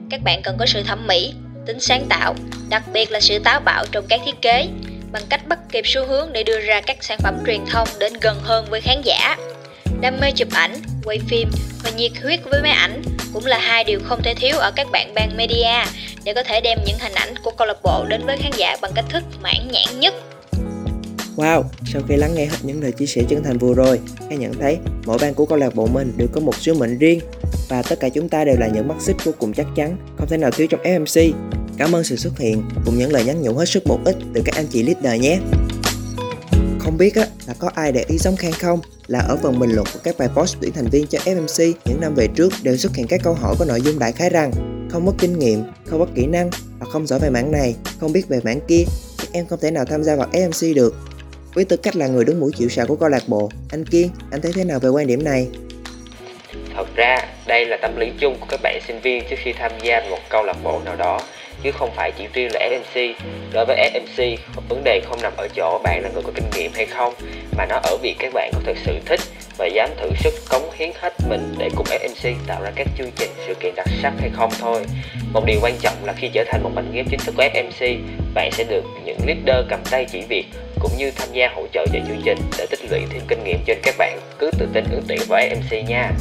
các 0.10 0.22
bạn 0.24 0.42
cần 0.44 0.56
có 0.60 0.66
sự 0.66 0.84
thẩm 0.84 1.08
mỹ, 1.08 1.34
tính 1.66 1.80
sáng 1.80 2.06
tạo, 2.10 2.36
đặc 2.70 2.84
biệt 2.94 3.12
là 3.12 3.20
sự 3.20 3.40
táo 3.40 3.60
bạo 3.60 3.86
trong 3.92 4.06
các 4.10 4.22
thiết 4.26 4.42
kế 4.42 4.68
bằng 5.14 5.24
cách 5.30 5.48
bắt 5.48 5.60
kịp 5.72 5.82
xu 5.86 6.06
hướng 6.06 6.34
để 6.34 6.44
đưa 6.44 6.60
ra 6.60 6.82
các 6.82 6.98
sản 7.02 7.18
phẩm 7.24 7.38
truyền 7.46 7.60
thông 7.70 7.88
đến 8.00 8.14
gần 8.22 8.38
hơn 8.42 8.66
với 8.70 8.82
khán 8.82 9.02
giả. 9.04 9.38
Đam 10.02 10.18
mê 10.22 10.32
chụp 10.32 10.48
ảnh, 10.52 10.74
quay 11.04 11.20
phim 11.28 11.50
và 11.84 11.90
nhiệt 11.90 12.12
huyết 12.24 12.40
với 12.44 12.62
máy 12.62 12.72
ảnh 12.72 13.02
cũng 13.34 13.46
là 13.46 13.58
hai 13.58 13.84
điều 13.84 14.00
không 14.04 14.20
thể 14.24 14.34
thiếu 14.34 14.58
ở 14.58 14.72
các 14.76 14.88
bạn 14.92 15.14
ban 15.14 15.38
media 15.38 15.86
để 16.24 16.34
có 16.34 16.44
thể 16.44 16.62
đem 16.62 16.78
những 16.86 16.98
hình 17.00 17.14
ảnh 17.14 17.34
của 17.44 17.52
câu 17.52 17.68
lạc 17.68 17.78
bộ 17.84 18.06
đến 18.10 18.26
với 18.26 18.38
khán 18.38 18.52
giả 18.58 18.78
bằng 18.82 18.92
cách 18.96 19.06
thức 19.10 19.24
mãn 19.42 19.68
nhãn 19.72 20.00
nhất. 20.00 20.14
Wow, 21.36 21.64
sau 21.94 22.02
khi 22.08 22.16
lắng 22.16 22.36
nghe 22.36 22.46
hết 22.46 22.58
những 22.62 22.82
lời 22.82 22.92
chia 22.92 23.06
sẻ 23.06 23.22
chân 23.30 23.44
thành 23.44 23.58
vừa 23.58 23.74
rồi, 23.74 24.00
Khang 24.30 24.40
nhận 24.40 24.54
thấy 24.54 24.78
mỗi 25.06 25.18
ban 25.22 25.34
của 25.34 25.46
câu 25.46 25.58
lạc 25.58 25.76
bộ 25.76 25.88
mình 25.88 26.14
đều 26.18 26.28
có 26.34 26.42
một 26.42 26.56
sứ 26.56 26.74
mệnh 26.74 26.98
riêng 26.98 27.20
và 27.70 27.82
tất 27.82 28.00
cả 28.00 28.10
chúng 28.10 28.30
ta 28.30 28.46
đều 28.46 28.56
là 28.60 28.68
những 28.68 28.88
mắt 28.88 28.96
xích 29.00 29.16
vô 29.24 29.32
cùng 29.40 29.54
chắc 29.54 29.68
chắn, 29.76 29.98
không 30.18 30.28
thể 30.28 30.38
nào 30.38 30.52
thiếu 30.52 30.68
trong 30.68 30.82
FMC. 30.84 31.34
Cảm 31.78 31.96
ơn 31.96 32.04
sự 32.04 32.16
xuất 32.16 32.38
hiện 32.38 32.64
cùng 32.86 32.98
những 32.98 33.12
lời 33.12 33.26
nhắn 33.26 33.42
nhủ 33.42 33.54
hết 33.54 33.66
sức 33.66 33.84
bổ 33.86 34.00
ích 34.06 34.16
từ 34.34 34.42
các 34.46 34.56
anh 34.56 34.68
chị 34.68 34.84
leader 34.84 35.22
nhé. 35.22 35.40
Không 36.80 36.98
biết 36.98 37.16
á, 37.16 37.28
là 37.48 37.54
có 37.60 37.70
ai 37.76 37.92
để 37.92 38.06
ý 38.08 38.18
giống 38.18 38.36
Khang 38.36 38.52
không? 38.52 38.80
Là 39.08 39.20
ở 39.20 39.38
phần 39.38 39.60
bình 39.60 39.72
luận 39.72 39.88
của 39.94 40.00
các 40.04 40.18
bài 40.18 40.30
post 40.36 40.56
tuyển 40.62 40.72
thành 40.74 40.88
viên 40.90 41.08
cho 41.08 41.20
FMC 41.20 41.74
những 41.86 42.02
năm 42.02 42.14
về 42.16 42.28
trước 42.36 42.54
đều 42.64 42.78
xuất 42.78 42.96
hiện 42.96 43.08
các 43.08 43.22
câu 43.24 43.34
hỏi 43.34 43.56
có 43.60 43.66
nội 43.66 43.82
dung 43.82 44.00
đại 44.00 44.12
khái 44.12 44.30
rằng 44.30 44.52
không 44.92 45.06
có 45.06 45.14
kinh 45.20 45.40
nghiệm, 45.40 45.64
không 45.86 46.00
có 46.00 46.08
kỹ 46.16 46.26
năng 46.26 46.50
hoặc 46.80 46.88
không 46.92 47.08
giỏi 47.08 47.20
về 47.20 47.30
mảng 47.30 47.52
này, 47.52 47.76
không 48.00 48.14
biết 48.14 48.28
về 48.28 48.40
mảng 48.44 48.60
kia 48.68 48.84
thì 49.18 49.28
em 49.32 49.46
không 49.48 49.60
thể 49.60 49.72
nào 49.72 49.86
tham 49.86 50.04
gia 50.04 50.16
vào 50.16 50.28
FMC 50.32 50.74
được. 50.74 50.96
Với 51.54 51.66
tư 51.66 51.78
cách 51.78 51.96
là 51.96 52.08
người 52.08 52.26
đứng 52.26 52.40
mũi 52.40 52.52
chịu 52.58 52.70
sào 52.70 52.88
của 52.88 52.96
câu 52.96 53.10
lạc 53.10 53.24
bộ, 53.28 53.50
anh 53.70 53.86
Kiên, 53.86 54.10
anh 54.32 54.42
thấy 54.42 54.54
thế 54.54 54.64
nào 54.64 54.80
về 54.80 54.90
quan 54.90 55.08
điểm 55.08 55.24
này? 55.24 55.48
Ra, 56.96 57.18
đây 57.46 57.66
là 57.66 57.78
tâm 57.78 57.98
lý 57.98 58.12
chung 58.20 58.36
của 58.40 58.46
các 58.50 58.60
bạn 58.64 58.80
sinh 58.88 59.00
viên 59.00 59.24
trước 59.30 59.36
khi 59.40 59.54
tham 59.54 59.72
gia 59.82 60.02
một 60.10 60.20
câu 60.30 60.44
lạc 60.44 60.58
bộ 60.64 60.82
nào 60.86 60.96
đó 60.96 61.20
chứ 61.64 61.72
không 61.72 61.92
phải 61.96 62.12
chỉ 62.18 62.28
riêng 62.34 62.50
là 62.54 62.60
FMC. 62.60 63.14
Đối 63.54 63.66
với 63.66 63.92
FMC, 63.94 64.38
vấn 64.70 64.84
đề 64.84 65.02
không 65.06 65.22
nằm 65.22 65.34
ở 65.38 65.48
chỗ 65.56 65.80
bạn 65.84 66.02
là 66.04 66.10
người 66.14 66.24
có 66.24 66.32
kinh 66.36 66.50
nghiệm 66.56 66.72
hay 66.76 66.86
không, 66.86 67.14
mà 67.58 67.66
nó 67.66 67.80
ở 67.84 67.98
việc 68.02 68.16
các 68.20 68.34
bạn 68.34 68.52
có 68.54 68.60
thực 68.66 68.78
sự 68.86 69.00
thích 69.06 69.20
và 69.58 69.66
dám 69.66 69.90
thử 69.98 70.10
sức 70.24 70.34
cống 70.50 70.70
hiến 70.74 70.92
hết 71.02 71.14
mình 71.30 71.56
để 71.58 71.70
cùng 71.76 71.86
FMC 71.86 72.36
tạo 72.48 72.62
ra 72.64 72.72
các 72.76 72.88
chương 72.98 73.12
trình 73.16 73.30
sự 73.48 73.54
kiện 73.54 73.76
đặc 73.76 73.88
sắc 74.02 74.14
hay 74.20 74.30
không 74.34 74.52
thôi. 74.60 74.86
Một 75.34 75.46
điều 75.46 75.60
quan 75.62 75.74
trọng 75.82 75.96
là 76.06 76.14
khi 76.14 76.30
trở 76.34 76.44
thành 76.48 76.64
một 76.64 76.72
mảnh 76.76 76.92
ghép 76.94 77.06
chính 77.10 77.20
thức 77.20 77.36
của 77.38 77.44
FMC, 77.44 77.98
bạn 78.34 78.52
sẽ 78.52 78.64
được 78.64 78.84
những 79.06 79.18
leader 79.26 79.66
cầm 79.70 79.80
tay 79.92 80.06
chỉ 80.12 80.22
việc 80.30 80.46
cũng 80.80 80.92
như 80.98 81.12
tham 81.12 81.30
gia 81.32 81.48
hỗ 81.48 81.68
trợ 81.74 81.86
cho 81.94 82.00
chương 82.08 82.22
trình 82.26 82.38
để 82.58 82.66
tích 82.70 82.92
lũy 82.92 83.00
thêm 83.10 83.22
kinh 83.28 83.44
nghiệm 83.44 83.60
trên 83.66 83.78
các 83.84 83.96
bạn. 83.98 84.20
Cứ 84.40 84.52
tự 84.60 84.68
tin 84.74 84.84
ứng 84.92 85.04
tuyển 85.08 85.20
vào 85.28 85.42
FMC 85.42 85.84
nha. 85.88 86.12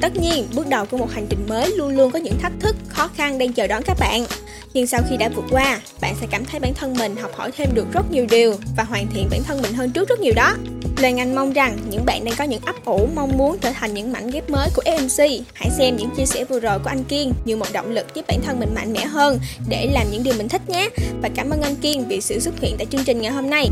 Tất 0.00 0.16
nhiên, 0.16 0.46
bước 0.54 0.68
đầu 0.68 0.86
của 0.86 0.96
một 0.96 1.10
hành 1.10 1.26
trình 1.28 1.46
mới 1.48 1.76
luôn 1.76 1.96
luôn 1.96 2.10
có 2.10 2.18
những 2.18 2.38
thách 2.38 2.52
thức, 2.60 2.76
khó 2.88 3.08
khăn 3.08 3.38
đang 3.38 3.52
chờ 3.52 3.66
đón 3.66 3.82
các 3.82 3.96
bạn. 4.00 4.26
Nhưng 4.74 4.86
sau 4.86 5.00
khi 5.10 5.16
đã 5.16 5.28
vượt 5.28 5.44
qua, 5.50 5.80
bạn 6.00 6.14
sẽ 6.20 6.26
cảm 6.30 6.44
thấy 6.44 6.60
bản 6.60 6.74
thân 6.74 6.94
mình 6.98 7.16
học 7.16 7.30
hỏi 7.34 7.50
thêm 7.56 7.68
được 7.74 7.86
rất 7.92 8.10
nhiều 8.10 8.26
điều 8.30 8.54
và 8.76 8.84
hoàn 8.84 9.06
thiện 9.14 9.28
bản 9.30 9.42
thân 9.42 9.62
mình 9.62 9.72
hơn 9.72 9.90
trước 9.90 10.08
rất 10.08 10.20
nhiều 10.20 10.32
đó. 10.36 10.54
Loan 11.02 11.20
Anh 11.20 11.34
mong 11.34 11.52
rằng 11.52 11.78
những 11.90 12.04
bạn 12.04 12.24
đang 12.24 12.34
có 12.38 12.44
những 12.44 12.60
ấp 12.64 12.84
ủ 12.84 13.08
mong 13.14 13.38
muốn 13.38 13.58
trở 13.58 13.72
thành 13.72 13.94
những 13.94 14.12
mảnh 14.12 14.30
ghép 14.30 14.50
mới 14.50 14.68
của 14.74 14.82
FMC. 14.84 15.40
Hãy 15.54 15.70
xem 15.78 15.96
những 15.96 16.10
chia 16.16 16.26
sẻ 16.26 16.44
vừa 16.44 16.60
rồi 16.60 16.78
của 16.78 16.88
anh 16.88 17.04
Kiên 17.04 17.32
như 17.44 17.56
một 17.56 17.66
động 17.72 17.90
lực 17.90 18.14
giúp 18.14 18.24
bản 18.28 18.40
thân 18.46 18.60
mình 18.60 18.74
mạnh 18.74 18.92
mẽ 18.92 19.04
hơn 19.04 19.38
để 19.68 19.90
làm 19.92 20.06
những 20.12 20.22
điều 20.22 20.34
mình 20.38 20.48
thích 20.48 20.68
nhé. 20.68 20.88
Và 21.22 21.28
cảm 21.34 21.50
ơn 21.50 21.62
anh 21.62 21.76
Kiên 21.76 22.08
vì 22.08 22.20
sự 22.20 22.40
xuất 22.40 22.60
hiện 22.60 22.74
tại 22.78 22.86
chương 22.90 23.04
trình 23.04 23.20
ngày 23.20 23.32
hôm 23.32 23.50
nay. 23.50 23.68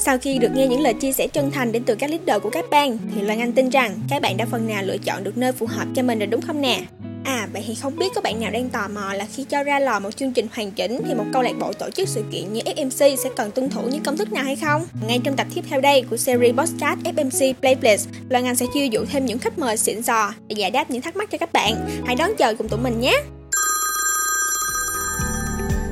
Sau 0.00 0.18
khi 0.18 0.38
được 0.38 0.48
nghe 0.54 0.66
những 0.66 0.80
lời 0.80 0.94
chia 0.94 1.12
sẻ 1.12 1.26
chân 1.26 1.50
thành 1.50 1.72
đến 1.72 1.82
từ 1.84 1.94
các 1.94 2.10
leader 2.10 2.42
của 2.42 2.50
các 2.50 2.64
bang 2.70 2.98
thì 3.14 3.22
Loan 3.22 3.38
Anh 3.38 3.52
tin 3.52 3.68
rằng 3.68 3.94
các 4.10 4.22
bạn 4.22 4.36
đã 4.36 4.46
phần 4.50 4.66
nào 4.66 4.82
lựa 4.82 4.98
chọn 4.98 5.24
được 5.24 5.38
nơi 5.38 5.52
phù 5.52 5.66
hợp 5.66 5.86
cho 5.94 6.02
mình 6.02 6.18
rồi 6.18 6.26
đúng 6.26 6.40
không 6.40 6.60
nè? 6.60 6.80
À, 7.24 7.48
vậy 7.52 7.64
thì 7.66 7.74
không 7.74 7.96
biết 7.96 8.12
có 8.14 8.20
bạn 8.20 8.40
nào 8.40 8.50
đang 8.50 8.70
tò 8.70 8.88
mò 8.88 9.12
là 9.14 9.26
khi 9.34 9.44
cho 9.44 9.62
ra 9.62 9.78
lò 9.78 10.00
một 10.00 10.16
chương 10.16 10.32
trình 10.32 10.46
hoàn 10.54 10.70
chỉnh 10.70 11.02
thì 11.06 11.14
một 11.14 11.24
câu 11.32 11.42
lạc 11.42 11.52
bộ 11.60 11.72
tổ 11.72 11.90
chức 11.90 12.08
sự 12.08 12.24
kiện 12.32 12.52
như 12.52 12.60
FMC 12.60 13.16
sẽ 13.16 13.30
cần 13.36 13.50
tuân 13.50 13.70
thủ 13.70 13.82
những 13.90 14.02
công 14.02 14.16
thức 14.16 14.32
nào 14.32 14.44
hay 14.44 14.56
không? 14.56 14.86
Ngay 15.06 15.20
trong 15.24 15.36
tập 15.36 15.46
tiếp 15.54 15.64
theo 15.70 15.80
đây 15.80 16.02
của 16.10 16.16
series 16.16 16.54
podcast 16.54 16.98
FMC 17.04 17.54
Playplace, 17.54 18.02
Loan 18.28 18.44
Anh 18.44 18.56
sẽ 18.56 18.66
chiêu 18.74 18.86
dụ 18.86 19.04
thêm 19.12 19.26
những 19.26 19.38
khách 19.38 19.58
mời 19.58 19.76
xịn 19.76 20.02
sò 20.02 20.32
để 20.48 20.54
giải 20.58 20.70
đáp 20.70 20.90
những 20.90 21.02
thắc 21.02 21.16
mắc 21.16 21.30
cho 21.30 21.38
các 21.38 21.52
bạn. 21.52 21.74
Hãy 22.06 22.16
đón 22.16 22.30
chờ 22.38 22.54
cùng 22.54 22.68
tụi 22.68 22.80
mình 22.80 23.00
nhé! 23.00 23.22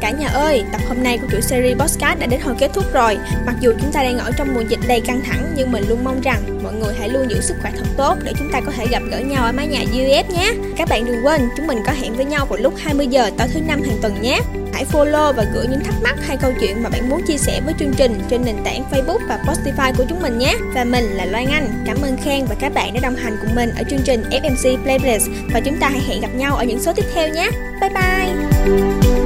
Cả 0.01 0.11
nhà 0.11 0.29
ơi, 0.29 0.65
tập 0.73 0.81
hôm 0.89 1.03
nay 1.03 1.19
của 1.19 1.27
chuỗi 1.33 1.43
series 1.43 1.79
podcast 1.79 2.19
đã 2.19 2.27
đến 2.27 2.41
hồi 2.41 2.55
kết 2.59 2.71
thúc 2.75 2.85
rồi. 2.93 3.19
Mặc 3.47 3.55
dù 3.61 3.73
chúng 3.81 3.93
ta 3.93 4.03
đang 4.03 4.19
ở 4.19 4.31
trong 4.37 4.55
mùa 4.55 4.61
dịch 4.61 4.81
đầy 4.89 5.01
căng 5.01 5.21
thẳng, 5.25 5.53
nhưng 5.57 5.73
mình 5.73 5.85
luôn 5.89 6.05
mong 6.05 6.21
rằng 6.21 6.63
mọi 6.63 6.75
người 6.75 6.95
hãy 6.99 7.09
luôn 7.09 7.31
giữ 7.31 7.41
sức 7.41 7.55
khỏe 7.63 7.73
thật 7.77 7.87
tốt 7.97 8.17
để 8.25 8.33
chúng 8.39 8.53
ta 8.53 8.61
có 8.61 8.73
thể 8.73 8.87
gặp 8.91 9.03
gỡ 9.11 9.19
nhau 9.19 9.45
ở 9.45 9.53
mái 9.53 9.67
nhà 9.67 9.81
UF 9.93 10.25
nhé. 10.33 10.53
Các 10.77 10.89
bạn 10.89 11.07
đừng 11.07 11.27
quên, 11.27 11.49
chúng 11.57 11.67
mình 11.67 11.79
có 11.87 11.93
hẹn 11.93 12.15
với 12.15 12.25
nhau 12.25 12.47
vào 12.47 12.59
lúc 12.59 12.75
20 12.77 13.07
giờ 13.07 13.31
tối 13.39 13.49
thứ 13.55 13.61
năm 13.61 13.83
hàng 13.83 13.99
tuần 14.03 14.23
nhé. 14.23 14.41
Hãy 14.73 14.85
follow 14.93 15.33
và 15.33 15.45
gửi 15.55 15.67
những 15.71 15.85
thắc 15.85 15.95
mắc 16.03 16.17
hay 16.27 16.37
câu 16.37 16.53
chuyện 16.61 16.83
mà 16.83 16.89
bạn 16.89 17.09
muốn 17.09 17.23
chia 17.27 17.37
sẻ 17.37 17.61
với 17.65 17.75
chương 17.79 17.95
trình 17.97 18.21
trên 18.29 18.45
nền 18.45 18.57
tảng 18.65 18.85
Facebook 18.91 19.19
và 19.29 19.39
Spotify 19.45 19.95
của 19.97 20.05
chúng 20.09 20.23
mình 20.23 20.39
nhé. 20.39 20.57
Và 20.75 20.85
mình 20.85 21.05
là 21.05 21.25
Loan 21.25 21.47
Anh. 21.47 21.85
Cảm 21.87 21.97
ơn 22.03 22.17
Khang 22.25 22.47
và 22.47 22.55
các 22.61 22.75
bạn 22.75 22.95
đã 22.95 23.01
đồng 23.01 23.17
hành 23.17 23.37
cùng 23.41 23.55
mình 23.55 23.71
ở 23.79 23.83
chương 23.91 24.03
trình 24.05 24.23
FMC 24.31 24.83
Playlist 24.83 25.29
và 25.53 25.61
chúng 25.61 25.77
ta 25.81 25.89
hãy 25.89 26.01
hẹn 26.09 26.21
gặp 26.21 26.35
nhau 26.35 26.57
ở 26.57 26.65
những 26.65 26.83
số 26.83 26.93
tiếp 26.93 27.05
theo 27.15 27.29
nhé. 27.29 27.51
Bye 27.81 27.91
bye! 27.91 29.26